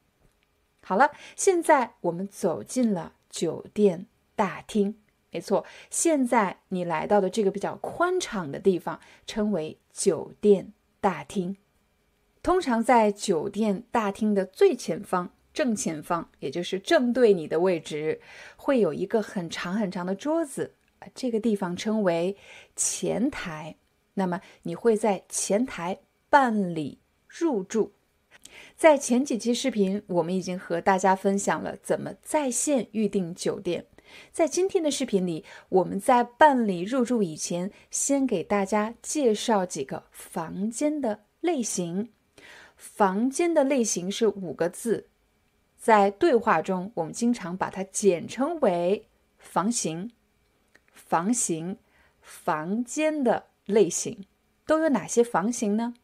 [0.83, 4.99] 好了，现在我们走进了酒店大厅。
[5.35, 11.57] 没错，现在你来到的这个比较宽敞的地方称为酒店大厅。
[12.41, 18.21] 通常在酒店大厅的最前方、正前方，也就是正对你的位置，
[18.55, 20.77] 会有一个很长很长的桌子，
[21.17, 22.37] 这个地方称为
[22.77, 23.75] 前台。
[24.15, 25.99] 那么你会在前台
[26.31, 27.93] 办理入住。
[28.77, 33.87] 在前几期视频，我们已经和大家分享了怎么在线预订酒店。
[34.33, 42.11] 在今天的视频里，我们在办理入住以前，先给大家介绍几个房间的类型。
[42.77, 45.09] 房间的类型是五个字，
[45.79, 49.07] 在对话中，我们经常把它简称为
[49.39, 50.11] 房型。
[50.93, 51.79] 房型，
[52.21, 54.25] 房间的类型
[54.67, 55.95] 都有哪些房型呢？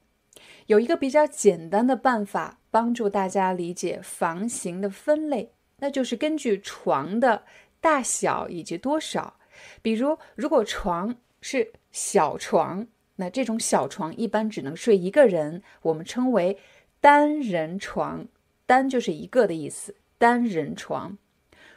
[0.67, 7.45] 有一个比较简单的办法帮助大家理解房型的分类，那就是根据床的。
[7.81, 9.39] 大小以及多少，
[9.83, 16.59] 比如如果床是小床，那这种小床一般只能睡一个人，我们称为
[17.01, 18.27] 单人床。
[18.67, 21.19] 单就是一个的意思，单人床。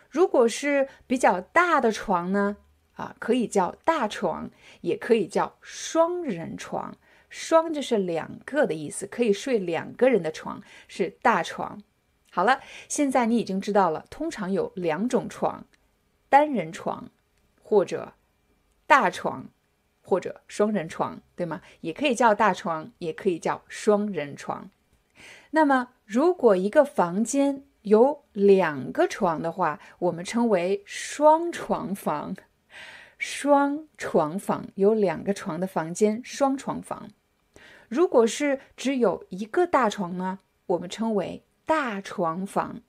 [0.09, 2.57] 如果是比较大的床呢，
[2.93, 6.95] 啊，可以叫大床，也可以叫双人床。
[7.29, 11.81] 双就是两个的意思，可以睡两个人的床是大床。
[12.29, 15.65] 好了，现在你已经知道了，通常有两种床。
[16.34, 17.12] 单人床，
[17.62, 18.13] 或者
[18.88, 19.46] 大床，
[20.02, 21.62] 或者双人床，对吗？
[21.82, 24.72] 也可以叫大床，也可以叫双人床。
[25.52, 32.36] 那么，如果一个房间有两个床的话，我们称为双床房。
[33.19, 37.12] 双床房有两个床的房间，双床房。
[37.88, 42.82] 如果是只有一个大床呢，我们称为大床房。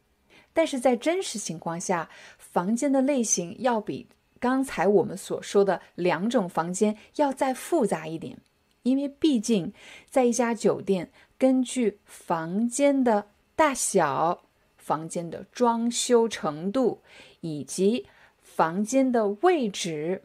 [0.56, 2.08] 但是在真实情况下，
[2.54, 4.06] 房间的类型要比
[4.38, 8.38] 刚才我们所说的两种房间要再复杂一点，
[8.84, 9.72] 因为毕竟
[10.08, 14.44] 在一家酒店，根据房间的大小、
[14.76, 17.02] 房间的装修程度
[17.40, 18.06] 以及
[18.40, 20.22] 房间的位置，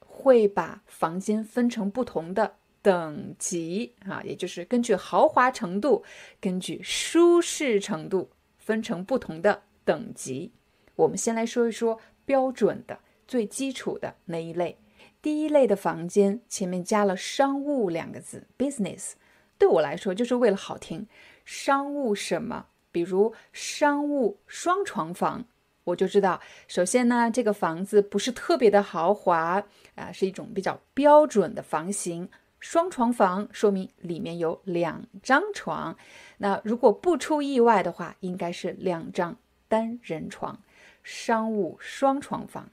[0.00, 6.04] 会把房间分成不同的等级啊，也就是根据豪华程度、
[6.42, 9.62] 根据舒适程度分成不同的。
[9.82, 10.52] 等级，
[11.00, 14.78] 我们先来说一说标准的、最基础的那一类。
[15.22, 19.12] 第一类的房间前面加了“商务”两个字，business，
[19.56, 21.06] 对我来说就是为了好听。
[21.44, 22.66] 商务什么？
[22.92, 25.46] 比如商务双床房，
[25.84, 32.28] 我就知道，首先呢，这个房子不是特别的豪华啊，是一种比较标准的房型。
[32.58, 35.96] 双床房说明里面有两张床，
[36.38, 39.38] 那如果不出意外的话，应该是两张。
[39.68, 40.60] 单人床，
[41.02, 42.70] 商务双床房，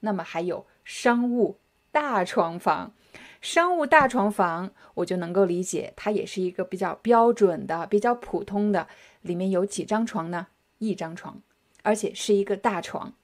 [0.00, 1.58] 那么还有商务
[1.90, 2.92] 大床房。
[3.40, 8.86] 商务大床房，我就能够理解，它也是一个比较标准的、比较普通的。
[9.20, 10.46] 里面有几张床呢？
[10.78, 11.42] 一张床，
[11.82, 13.14] 而且是一个大床。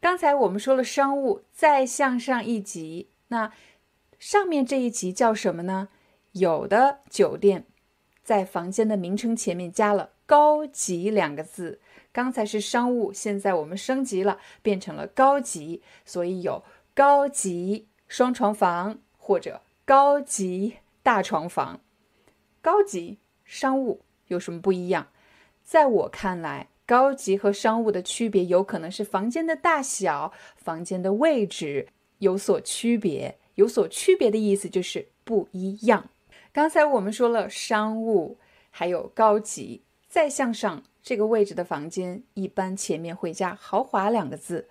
[0.00, 3.52] 刚才我们说了商务，再向上一级，那
[4.18, 5.88] 上面这一级叫什么呢？
[6.32, 7.66] 有的酒店
[8.22, 11.80] 在房间的名称前面加了“高级”两个字。
[12.12, 16.62] 刚才是商务，现在我们升级了，变成了高级，所以有
[16.94, 21.80] 高级双床房或者高级大床房。
[22.62, 25.08] 高级商务有什么不一样？
[25.62, 33.36] 在我看来，高级和商务的区别有可能是房间的大小、房间的位置有所区别。
[33.56, 36.10] 有所区别的意思就是不一样。
[36.52, 38.38] 刚才我们说了商务，
[38.70, 39.82] 还有高级，
[40.16, 40.82] 再向上。
[41.02, 44.66] 这个位置的房间一般前面会加“豪华”两个字，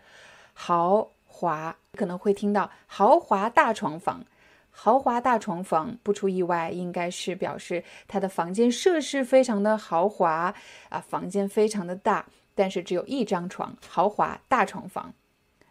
[0.54, 4.26] 豪华可能会听到“豪华大床房”。
[4.74, 10.52] 豪华大床房不出意外，应该是表示它的房间设施非常的豪华
[10.89, 12.26] 啊，房间非常的大，
[12.56, 13.78] 但是只有一张床。
[13.88, 15.14] 豪华大床房，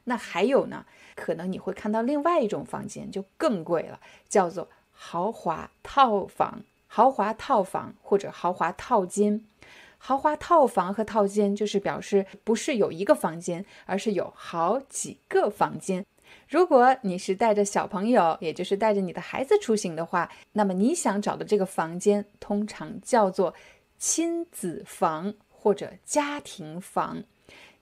[0.04, 0.86] 那还有呢？
[1.16, 3.98] 可能你会看到另外一种房间就更贵了，
[4.28, 9.44] 叫做豪华套房、豪华套房或者豪华套间。
[10.06, 16.04] 豪华套房和套间就是表示不是有一个房间，而是有好几个房间。
[16.46, 23.54] 如果你是带着小朋友，也就是带着你的孩子出行的话，那么你想找的这个房间通常叫做
[23.96, 27.24] 亲子房或者家庭房。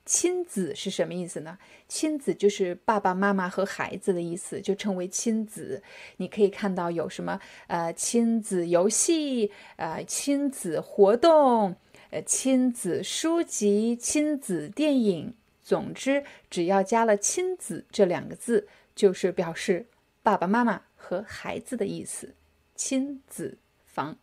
[0.05, 1.57] 亲子是什么意思呢？
[1.89, 5.83] 亲子就是爸爸妈妈和孩子的意思，就称为亲子。
[6.15, 11.75] 你可以看到有什么呃亲子游戏、呃亲子活动、
[12.13, 15.33] 呃亲子书籍、亲子电影。
[15.63, 19.87] 总之，只要加了“亲子”这两个字，就是表示
[20.21, 22.35] 爸爸妈妈和孩子的意思。
[22.75, 24.17] 亲子房。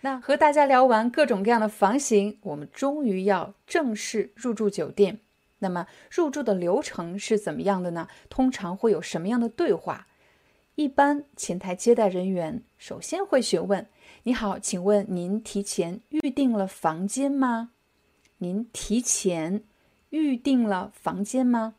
[0.00, 5.18] 那和大家聊完各种各样的房型，我们终于要正式入住酒店。
[5.58, 8.08] 那么入住的流程是怎么样的呢？
[8.30, 10.06] 通常会有什么样的对话？
[10.76, 13.86] 一般前台接待人员首先会询问
[14.24, 17.70] ：“你好，请问您提前预定了房间吗？
[18.38, 19.64] 您提前
[20.10, 21.76] 预定了房间吗？”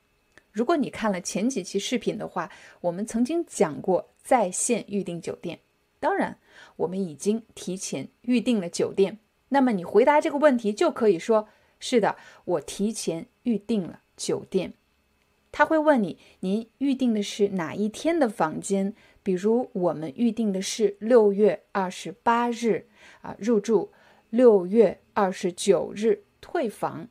[0.52, 5.60] 如果你看了前几期视频的话，我们曾经讲过在线预订酒店。
[6.00, 6.40] 当然，
[6.78, 9.20] 我们已经提前预定了酒店。
[9.50, 11.48] 那么你回答这个问题就可以说
[11.80, 14.74] ：“是的，我提前预定了酒店。”
[15.52, 18.94] 他会问你：“您预定的是哪一天的房间？”
[19.24, 22.88] 比如我们预定的是六月二十八日
[23.22, 23.92] 啊入住，
[24.30, 27.10] 六月二十九日退房。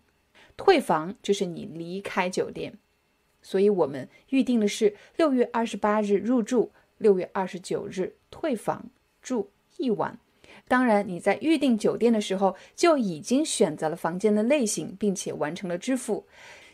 [0.56, 2.78] 退房就是你离开酒店，
[3.42, 8.16] 所以我们预定的是六月二十八日入住，六月二十九日。
[8.30, 10.18] 退房住一晚，
[10.68, 16.26] 当然你在预订酒店的时候就已经选择了房间的类型，并且完成了支付。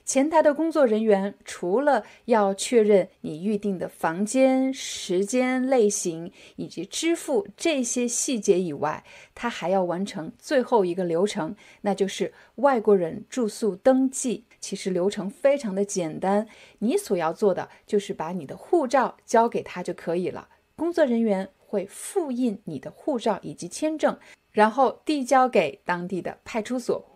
[0.05, 14.45] 前台的工作人员除了要确认你预定的房间、时间、类型以及支付这些细节以外，他还要完成最后一个流程，那就是外国人住宿登记。
[14.61, 16.47] 其实流程非常的简单，
[16.81, 20.49] 你所要做的就是把你的护照交给他就可以了。
[20.77, 24.19] 工作人员会复印你的护照以及签证，
[24.51, 27.12] 然后递交给当地的派出所。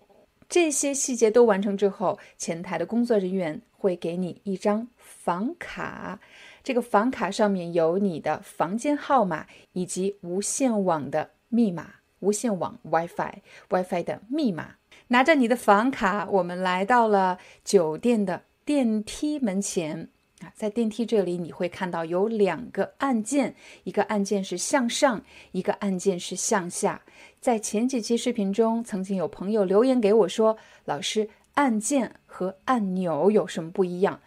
[0.48, 6.20] 这些细节都完成之后，前台的工作人员会给你一张房卡。
[6.62, 14.76] 这个房卡上面有你的房间号码以及无线网的密码，无线网 WiFi，WiFi 的密码。
[15.08, 20.08] 拿着你的房卡，我们来到了酒店的电梯门前。
[20.40, 27.02] 啊，在电梯这里你会看到有两个按键，一个按键是向上，一个按键是向下。
[27.40, 34.20] 在前几期视频中，曾经有朋友留言给我说：“老师，按键和按钮有什么不一样？”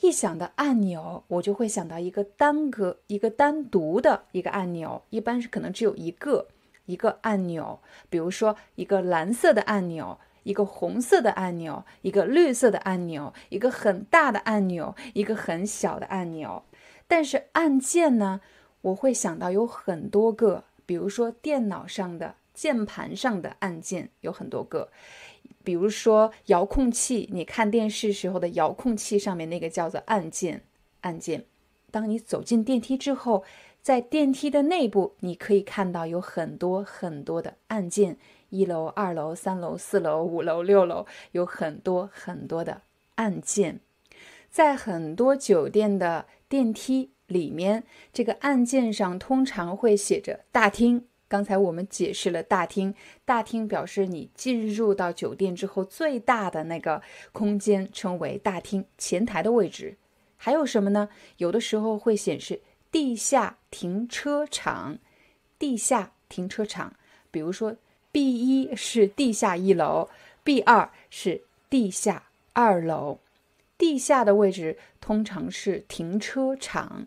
[0.00, 6.46] 一想到按钮，我就会想到一个单个、一个单独的一个按钮，一般是可能只有一个
[6.84, 7.80] 一个按钮，
[8.10, 10.18] 比如说一个蓝色的按钮。
[10.42, 16.62] 一个红色的按钮，一个绿色的按钮，一个很大的按钮，一个很小的按钮。
[17.06, 18.40] 但是按键呢，
[18.82, 24.90] 我会想到有很多个，比如说电脑上的键盘上的按键有很多个，
[25.64, 30.62] 比如说遥控器，你看电视时候的遥控器上面那个叫做按键。
[31.02, 31.44] 按键。
[31.90, 33.44] 当你走进电梯之后，
[33.80, 38.18] 在电梯的内部，你可以看到有很多很多的按键。
[38.50, 42.82] 一楼、二楼、三楼、四楼、五楼、六楼，有很多很多的
[43.16, 43.80] 按键。
[44.50, 51.06] 在很多酒店的电梯里面，这个按键上通常会写着“大厅”。
[51.28, 52.94] 刚才我们解释了“大厅”，
[53.26, 59.98] 大厅表示你进入到酒店之后最大的那个空间，称为大厅，前台的位置。
[60.38, 61.10] 还有什么呢？
[61.36, 64.98] 有的时候会显示“地下停车场”，
[65.58, 66.94] 地下停车场，
[67.30, 67.76] 比如说。
[68.10, 70.08] B 一是地下一楼
[70.42, 73.20] ，B 二是地下二楼。
[73.76, 77.06] 地下的位置通常是停车场。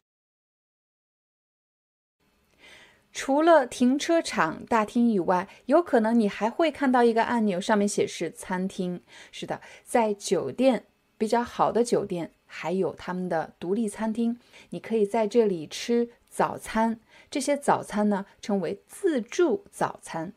[3.12, 9.02] 除了停车场大厅以外，有可能你还会看到一个按钮，上面显示餐厅。
[9.34, 10.86] 是的，在酒店
[11.18, 14.39] 比较好的酒店，还有他们的独立餐厅，
[14.70, 17.02] 你可以在这里吃早餐。
[17.30, 20.34] 这些早餐呢，称为自助早餐。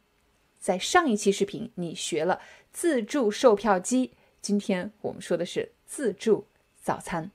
[0.65, 2.41] 在上一期视频，你学了
[2.73, 4.13] 自助售票机。
[4.41, 6.47] 今天我们说的是自助
[6.81, 7.31] 早餐。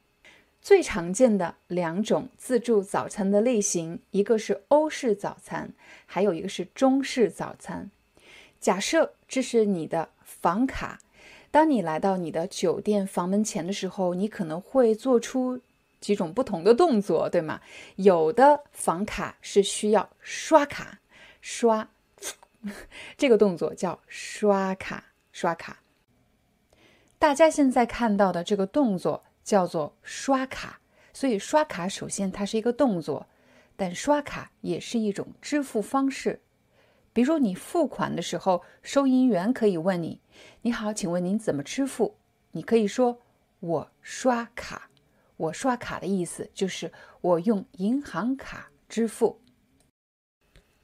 [0.60, 5.72] 最常见的两种自助早餐的类型，一个是欧式早餐，
[6.08, 7.92] 还有一个是中式早餐。
[8.60, 10.98] 假设这是你的房卡，
[11.52, 15.62] 当你来到你的酒店房门前的时候，你可能会做出
[16.02, 17.62] 几种不同的动作，对吗？
[17.98, 20.98] 有的房卡是需要刷卡
[21.42, 21.88] 刷。
[23.18, 25.82] 这个动作叫刷卡，刷卡。
[27.18, 30.80] 大家现在看到的这个动作叫做刷卡，
[31.14, 33.28] 所以刷卡首先它是一个动作，
[33.76, 36.42] 但刷卡也是一种支付方式。
[37.12, 40.22] 比如你付款的时候，收银员可以问你
[40.62, 42.18] ：“你好，请问您怎么支付？”
[42.52, 43.22] 你可以说
[43.60, 44.90] ：“我刷卡。”
[45.36, 46.92] 我刷卡的意思就是
[47.22, 49.39] 我用银行卡支付。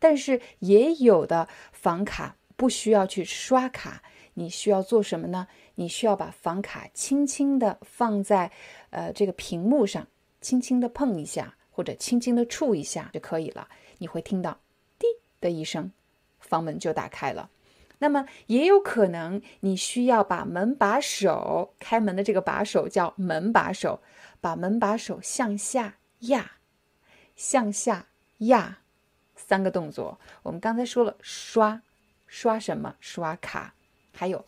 [0.08, 4.04] 但是也有的房卡不需要去刷卡，
[4.36, 5.48] 你需要做什么呢？
[5.74, 8.52] 你需要把房卡轻轻地放在
[8.92, 10.06] 呃这个屏幕上，
[10.42, 13.68] 轻轻地碰一下或者轻轻地触一下就可以了。
[13.98, 14.60] 你会听到
[15.00, 15.08] “滴”
[15.42, 15.92] 的一声。
[16.40, 17.50] 房门就打开了，
[17.98, 24.04] 那么也有可能你需要把门把手开门的这个把手叫门把手，
[24.40, 26.52] 把门把手向下压，
[27.36, 28.82] 向下压，
[29.36, 30.20] 三个动作。
[30.44, 31.82] 我们刚才说了刷，
[32.28, 32.96] 刷什么？
[33.00, 33.74] 刷卡，
[34.14, 34.46] 还有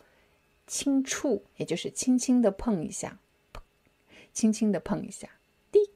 [0.66, 3.18] 轻触，也就是轻轻的碰一下，
[4.32, 5.28] 轻轻的碰一下，
[5.70, 5.90] 滴。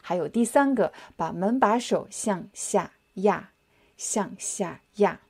[0.00, 3.50] 还有第三个，把门把手向下压。
[3.96, 5.20] 向下压。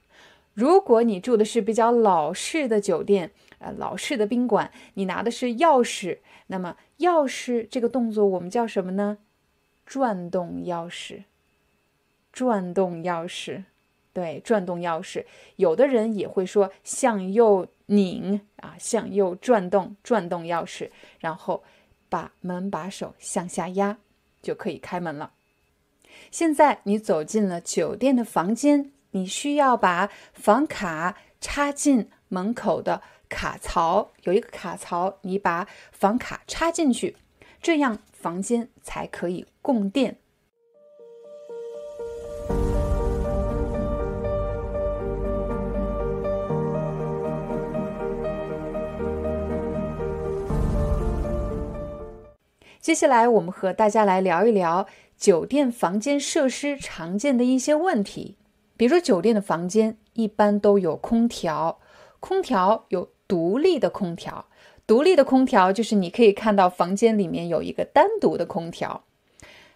[0.54, 9.18] 如果你住的是比较老式的酒店，呃，老式的宾馆，你拿的是钥匙，那么钥匙这个动作我们叫什么呢？
[9.84, 11.24] 转动钥匙，
[12.34, 13.62] 转动钥匙，
[14.12, 15.24] 对，转动钥匙。
[15.54, 21.62] 有的人也会说向右拧啊，向右转动，转动钥匙，然后
[22.08, 23.96] 把门把手向下压，
[24.42, 25.32] 就可以开门了。
[26.32, 37.16] 现在你走进了酒店的房间，你需要把房卡插进门口的卡槽，有一个卡槽，你把房卡插进去，
[37.62, 40.18] 这样房间才可以供电。
[52.84, 54.86] 接下来，我们和大家来聊一聊。
[55.16, 58.36] 酒店房间设施常见的一些问题，
[58.76, 61.80] 比如说酒店的房间一般都有空调，
[62.20, 64.44] 空调有独立的空调，
[64.86, 69.04] 独立的空调就是你可以看到房间里面有一个单独的空调，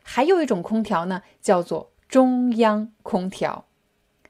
[0.02, 3.64] 还有一种空调呢叫做中央空调。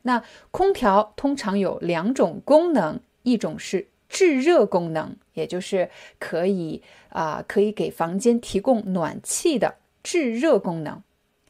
[0.03, 0.23] 那
[0.53, 9.77] 空调通常有两种功能，一种是制热功能，也就是可以啊可以给房间提供暖气的。
[10.03, 11.03] 制热功能，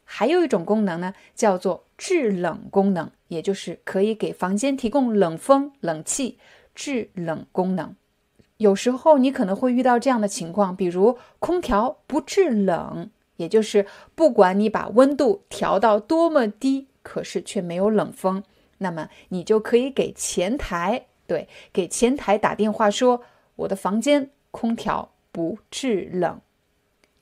[0.03, 6.37] 还有一种功能呢，叫做制冷功能，也就是可以给房间提供冷风、冷气。
[6.75, 7.93] 制冷功能，
[8.55, 13.85] 有时候你可能会遇到这样的情况，比如空调不制冷，也就是
[14.15, 18.43] 不管你把温度调到多么低，可是却没有冷风，
[18.77, 23.21] 那么你就可以给前台，对，给前台打电话说，
[23.57, 26.41] 我的房间空调不制冷。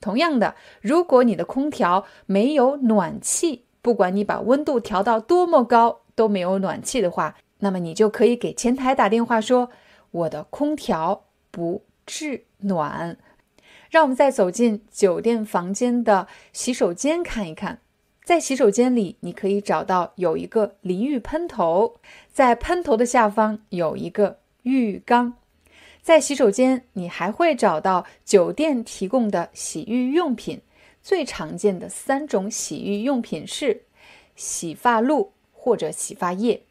[0.00, 9.70] 同样的，如果你的空调没有暖气，不管你把温度调到多么高都没有暖气的话，那么你就可以给前台打电话说
[10.10, 13.18] ：“我的空调不制暖。”
[13.90, 17.80] 让我们再走进酒店房间的洗手间看一看，
[18.28, 21.98] 在洗手间里，你可以找到有一个淋浴喷头，
[22.30, 25.32] 在喷头的下方有一个浴缸。
[26.02, 30.60] 在洗手间，你还会找到酒店提供的洗浴用品。
[31.02, 33.84] 最常见的三种洗浴用品是
[34.36, 36.64] 洗发露或者洗发液、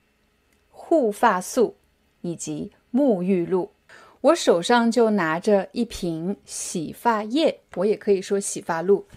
[0.69, 1.75] 护发素
[2.21, 3.71] 以及沐浴露。
[4.21, 9.07] 我手上就拿着一瓶洗发液，我也可以说洗发露。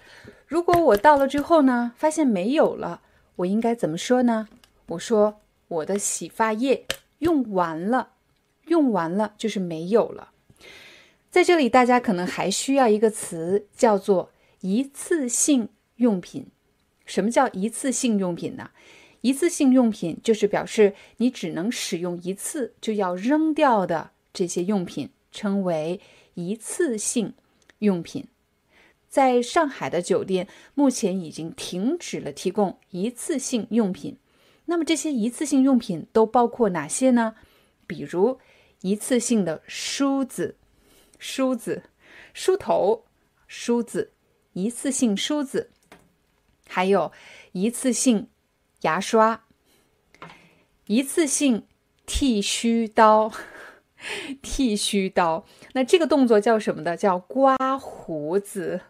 [0.51, 3.03] 如果我倒了之后呢，发现没有了，
[3.36, 4.48] 我应该怎么说呢？
[4.86, 6.86] 我说我的洗发液
[7.20, 8.14] 用完了。
[8.64, 10.32] 用完了就是没有了。
[11.30, 14.32] 在这里，大家可能还需要一个词，叫做
[14.62, 16.48] 一次性用品。
[17.07, 18.72] 什么叫一次性用品呢？
[19.20, 26.01] 一次性用品就是表示你只能使用一次就要扔掉的这些用品，称为
[26.34, 27.34] 一次性
[27.78, 28.26] 用品。
[29.11, 34.16] 在上海的酒店，目前已经停止了提供一次性用品。
[34.64, 37.34] 那么这些一次性用品都包括哪些呢？
[37.86, 38.40] 比如。
[38.82, 40.56] 一次性的梳子、
[41.18, 41.82] 梳子、
[42.32, 43.04] 梳头、
[43.46, 44.12] 梳子，
[44.54, 45.68] 一次性梳子，
[46.66, 47.12] 还有
[47.52, 48.28] 一次性
[48.80, 49.44] 牙刷、
[50.86, 51.66] 一次性
[52.06, 53.30] 剃须刀、
[54.40, 55.44] 剃须刀。
[55.74, 56.96] 那这个动作叫什么的？
[56.96, 58.80] 叫刮胡子，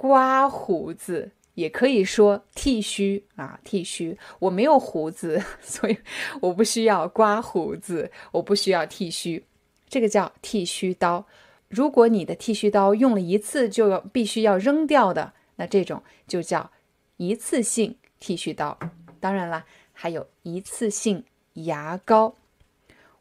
[0.00, 1.32] 刮胡子。
[1.54, 4.16] 也可以说剃须啊，剃须。
[4.38, 5.98] 我没有胡子， 所以
[6.40, 9.44] 我不需要刮胡子，我不需要剃须，
[9.86, 11.26] 这个叫剃须刀。
[11.68, 16.70] 如果你的剃须刀用了一次就要必须要扔掉的，那这种就叫
[17.18, 18.78] 一次性剃须刀。
[19.18, 21.24] 当然了，还有一次性
[21.54, 22.36] 牙膏。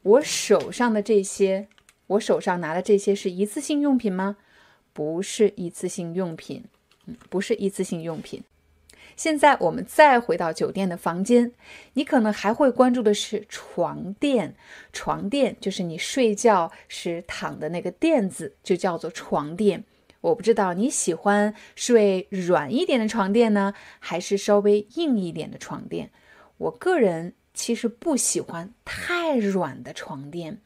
[0.03, 1.67] 我手上的这些，
[2.07, 4.37] 我手上拿的这些是一次性用品吗？
[4.93, 6.63] 不是一次性用品，
[7.05, 8.43] 嗯，不是一次性用品。
[9.15, 11.51] 现在我们再回到酒店的房间，
[11.93, 14.55] 你可能还会关注的是床垫。
[14.93, 19.83] 床垫就是你睡觉时躺的那个垫子，就叫做床垫。
[20.21, 26.11] 我不知道你喜欢睡软一点的床垫呢，还是稍微硬一点的床垫。
[26.57, 30.59] 我个人其实不喜欢太软的床垫，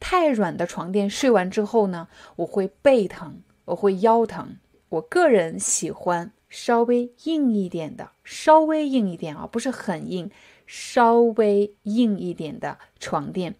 [0.00, 4.56] 太软的床垫睡完之后呢，我会背疼，我会腰疼。
[4.88, 6.32] 我个人喜欢。
[6.54, 10.30] 稍微硬一点的，稍微硬一点啊，不是很硬，
[10.66, 13.54] 稍微硬一点的床垫。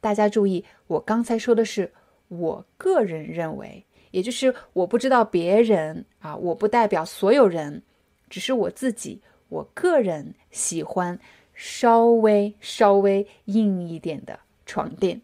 [0.00, 1.92] 大家注意，我刚才说的是
[2.28, 7.82] 我个人认为，也就是我不知道别人啊，我不代表所有人，
[8.30, 11.20] 只是我自己，我个人喜欢
[11.52, 15.20] 稍微稍微硬一点的床垫。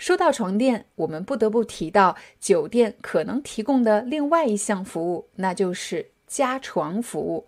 [0.00, 7.46] 说到床垫，我们不得不提到酒店可能提供的另外一项服务，那就是加床服务。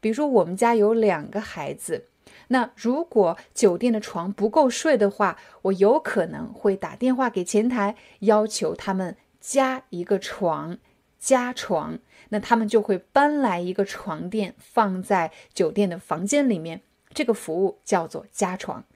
[0.00, 2.06] 比如说，我们家有两个孩子，
[2.48, 10.78] 那如果酒店的床不够睡的话，我有可能会打电话给前台，要求他们加一个床，
[11.18, 11.98] 加床。
[12.30, 16.80] 那他们就会搬来一个床垫放在酒店的房间里面，
[17.12, 18.86] 这个服务叫做加床。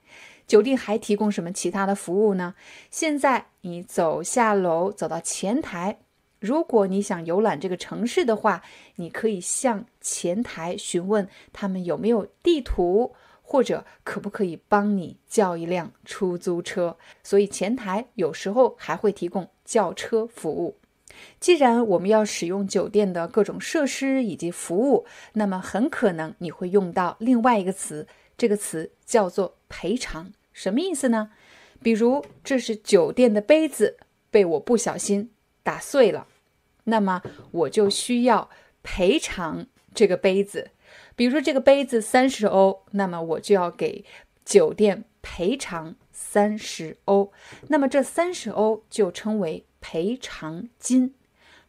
[0.47, 2.55] 酒店还提供什么其他的服务呢？
[2.91, 5.99] 现在你走下楼，走到前台，
[6.39, 8.63] 如果你想游览这个城市的话，
[8.97, 16.97] 你可以向前台询问他们有没有地图，或者可不可以帮你叫一辆出租车。
[17.23, 20.77] 所以前台有时候还会提供叫车服务。
[21.39, 28.07] 既然我们要使用酒店的各种设施以及服务，那么很可能你会用到另外一个词。
[28.37, 31.31] 这个词叫做赔偿，什么意思呢？
[31.83, 33.99] 比如这是酒店的杯子
[34.31, 35.31] 被我不小心
[35.63, 36.27] 打碎了，
[36.85, 38.51] 那么我就需要
[38.83, 40.71] 赔偿这个杯子。
[41.17, 44.05] 比如这个杯子三十欧，那么我就要给
[44.45, 47.33] 酒店赔偿三十欧。
[47.69, 51.15] 那么这三十欧就称为赔偿金。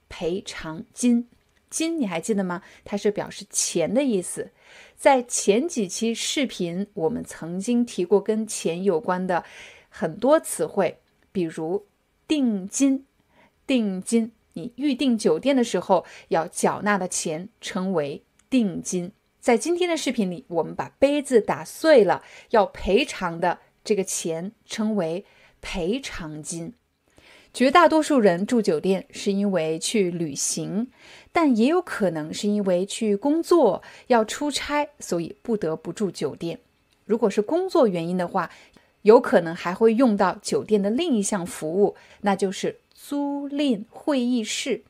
[0.08, 1.28] 赔偿金，
[1.76, 2.62] 金你还记得吗？
[2.86, 4.52] 它是表示钱的意思。
[4.96, 9.44] 在前几期视频，我们曾经提过跟钱有关的
[9.90, 11.00] 很多词汇，
[11.34, 11.86] 比如
[12.26, 13.06] 定金。
[13.68, 19.12] 定金，你预订酒店的时候要缴纳的钱称为定金。
[19.42, 25.26] 在今天的视频里，我们把杯子打碎了要赔偿的这个钱称为
[25.60, 26.74] 赔偿金。
[27.56, 30.92] 绝大多数人住酒店是因为去旅行，
[31.32, 36.60] 但也有可能是因为去工作要出差，所以不得不住酒店。
[37.06, 38.52] 如果是工作原因的话，
[39.04, 44.84] 有可能还会用到酒店的另一项服务，那就是租赁会议室。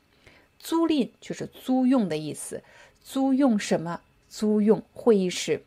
[0.58, 2.64] 租赁就是租用的意思，
[3.00, 4.00] 租用什么？
[4.28, 5.62] 租用会议室。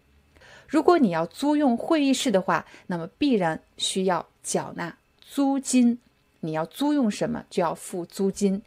[0.67, 5.97] 如果你要租用会议室的话，那么必然需要缴纳租金。
[6.41, 8.61] 你要租用什么就要付租金，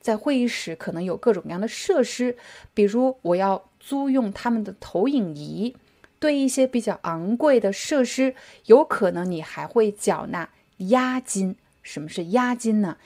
[0.00, 2.36] 在会议室可能有各种各样的设施，
[2.74, 5.74] 比如我要租用他们的投影仪，
[6.18, 8.34] 对一些比较昂贵的设施，
[8.66, 11.56] 有可能你还会缴纳押金。
[11.82, 12.98] 什么是押金呢？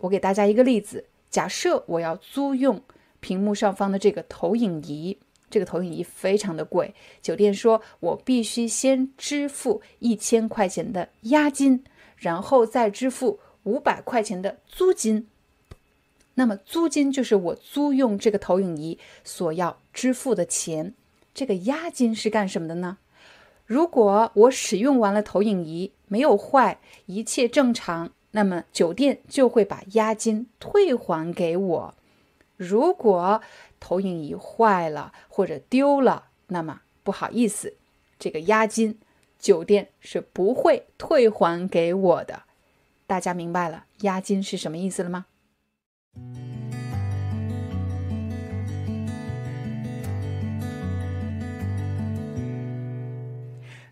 [0.00, 2.82] 我给大家一个例子，假设我要租用
[3.20, 5.16] 屏幕上方的这个投影仪，
[5.48, 6.92] 这个投影仪非常的贵，
[7.22, 11.84] 酒店说我必须先支付一千块钱的押金。
[12.16, 15.26] 然后再支付五百块钱的租金，
[16.34, 20.94] 那么租金就是我租用这个投影仪所要支付的钱。
[21.34, 22.98] 这个押金是干什么的呢？
[23.66, 31.94] 如果我使用完了投影仪没有坏，一切正常，那么酒店就会把押金退还给我。
[32.56, 33.40] 如果
[33.80, 37.74] 投影仪坏了或者丢了，那么不好意思，
[38.18, 38.98] 这个押金。
[39.36, 42.44] 酒店是不会退还给我的，
[43.06, 45.26] 大家明白了押金是什么意思了吗？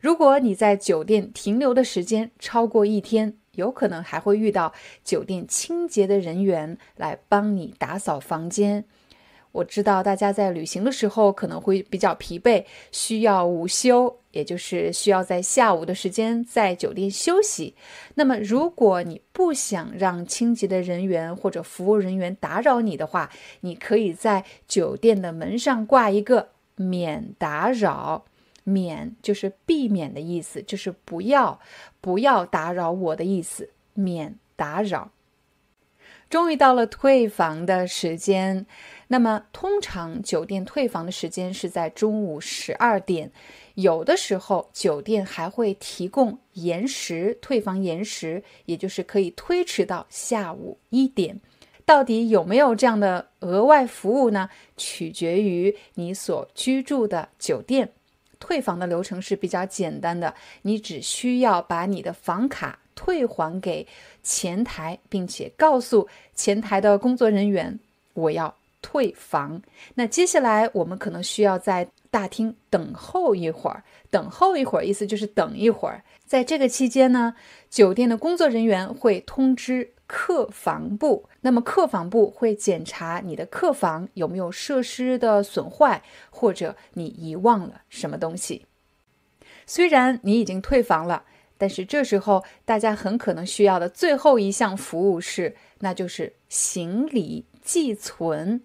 [0.01, 4.73] 如果你在酒店停留的时间超过一天，有可能还会遇到
[5.05, 8.85] 酒店清洁的人员来帮你打扫房间。
[9.53, 17.75] 我知道大家在旅行的时候可能会比较疲惫，需要午休，也就是需要在下午的时间在酒店休息。
[18.15, 23.31] 那么，如果你不想让清洁的人员或者服务人员打扰你的话，
[23.61, 28.25] 你可以在酒店的门上挂一个“免打扰
[28.65, 31.61] ”，“免”就是避免的意思，就是不要
[32.01, 35.11] 不要打扰我的意思，“免打扰”。
[36.31, 38.67] 终于到了退房的时间。
[39.13, 43.31] 那么，通常酒店退房的时间是在中午十二点，
[43.75, 51.39] 有的时候酒店还会提供延时退房延时，也就是可以推迟到下午一点。
[51.85, 54.49] 到底有没有这样的额外服务呢？
[54.79, 57.87] 取决于你所居住的酒店。
[58.41, 63.87] 退房的流程是比较简单的，你只需要把你的房卡退还给
[64.23, 67.79] 前台，并且告诉前台的工作人员，
[68.15, 68.57] 我要。
[68.83, 69.63] 退房，
[69.95, 73.83] 那接下来我们可能需要在大厅等候一会儿。
[74.11, 76.05] 等候一会儿，意思就是等一会儿。
[76.27, 77.35] 在这个期间呢，
[77.71, 88.67] 酒店的工作人员会通知客房部，那么客房部会检查你的客房有没有设施的损坏，或者你遗忘了什么东西。
[89.65, 91.25] 虽然你已经退房了，
[91.57, 98.61] 但是这时候大家很可能需要的最后一项服务是，那就是行李寄存。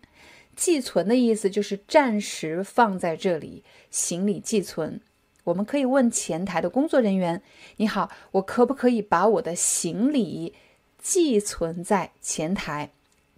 [0.58, 5.00] 寄存的意思就是暂时放在这里，行李寄存。
[5.44, 7.42] 我们可以问前台的工作人员
[7.78, 10.54] ：“你好，我可不可以把我的行李
[10.98, 12.90] 寄存在前台？”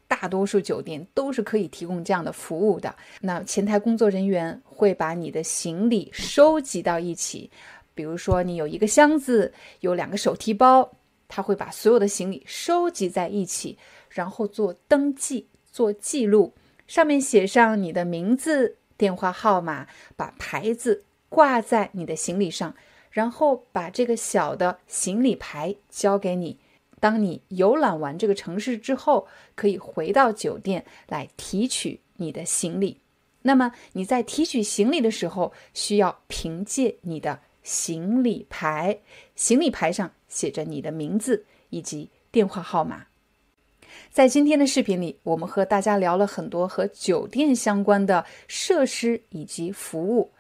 [0.08, 2.96] 大多数酒店都是可以提供这样的服务的。
[3.22, 7.52] 那前台工作人员会把你的行李收集到一起，
[7.94, 10.90] 比如说你有一个箱子，有两个手提包，
[11.28, 13.78] 他会把所有的行李收集在一起，
[14.10, 16.54] 然后做登记、做记录。
[16.90, 19.86] 上面写上你的名字、电话号码，
[20.16, 22.74] 把牌子挂在你的行李上，
[23.12, 26.58] 然后把这个小的行李牌交给你。
[27.00, 33.02] 当你游览完这个城市之后，可以回到酒店来提取你的行李。
[33.44, 39.02] 那么你在提取行李的时候，需要凭借你的行李牌，
[39.36, 43.09] 行李牌上写着你的名字以及电话号码。
[44.12, 50.32] 在今天的视频里，我们和大家聊了很多和酒店相关的设施以及服务。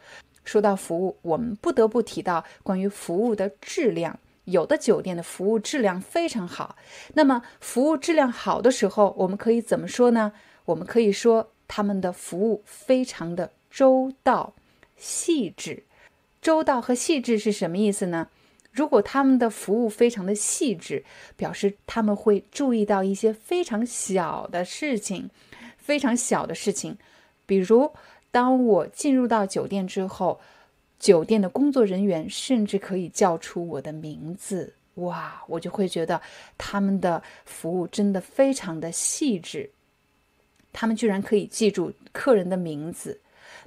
[0.44, 4.20] 说到服务，我们不得不提到关于服务的质量。
[4.46, 6.76] 有的酒店的服务质量非常好。
[7.14, 10.34] 那么，服务质量好的时候，我们可以怎么说呢？
[10.66, 14.56] 我们可以说他们的服务非常的周到、
[14.98, 15.84] 细致。
[16.42, 18.30] 周到和细致是什么意思呢？
[18.72, 21.04] 如果他们的服务非常的细致，
[21.36, 25.30] 表示他们会注意到一些非常小的事情，
[25.78, 26.98] 非常小的事情。
[27.46, 27.92] 比如，
[28.32, 30.40] 当我进入到酒店之后，
[31.00, 36.22] 酒店的工作人员甚至可以叫出我的名字，哇，我就会觉得
[36.58, 39.70] 他们的服务真的非常的细致。
[40.72, 43.20] 他们居然可以记住客人的名字。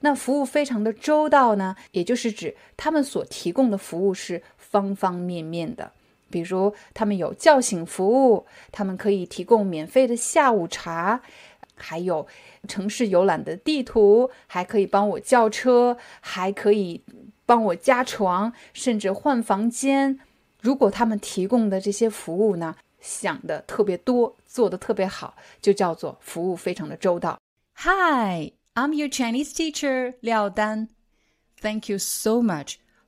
[0.04, 4.40] 那服务非常的周到呢，也就是指他们所提供的服务是
[4.72, 5.92] 方方面面的。
[6.28, 11.20] 比如，他们有叫醒服务，他们可以提供免费的下午茶，
[11.76, 12.26] 还有
[12.66, 17.02] 城市游览的地图，还可以帮我叫车，还可以
[17.46, 20.18] 帮我加床，甚至换房间。
[20.60, 27.38] 如果他们提供的这些服务呢，想的特别多，做的特别好，就叫做服务非常的周到。
[27.76, 28.52] Hi。
[28.74, 30.88] I'm your Chinese teacher, Liao Dan.
[31.60, 32.76] Thank you so much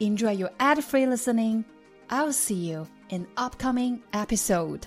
[0.00, 1.64] Enjoy your ad free listening.
[2.08, 4.86] I'll see you in upcoming episode.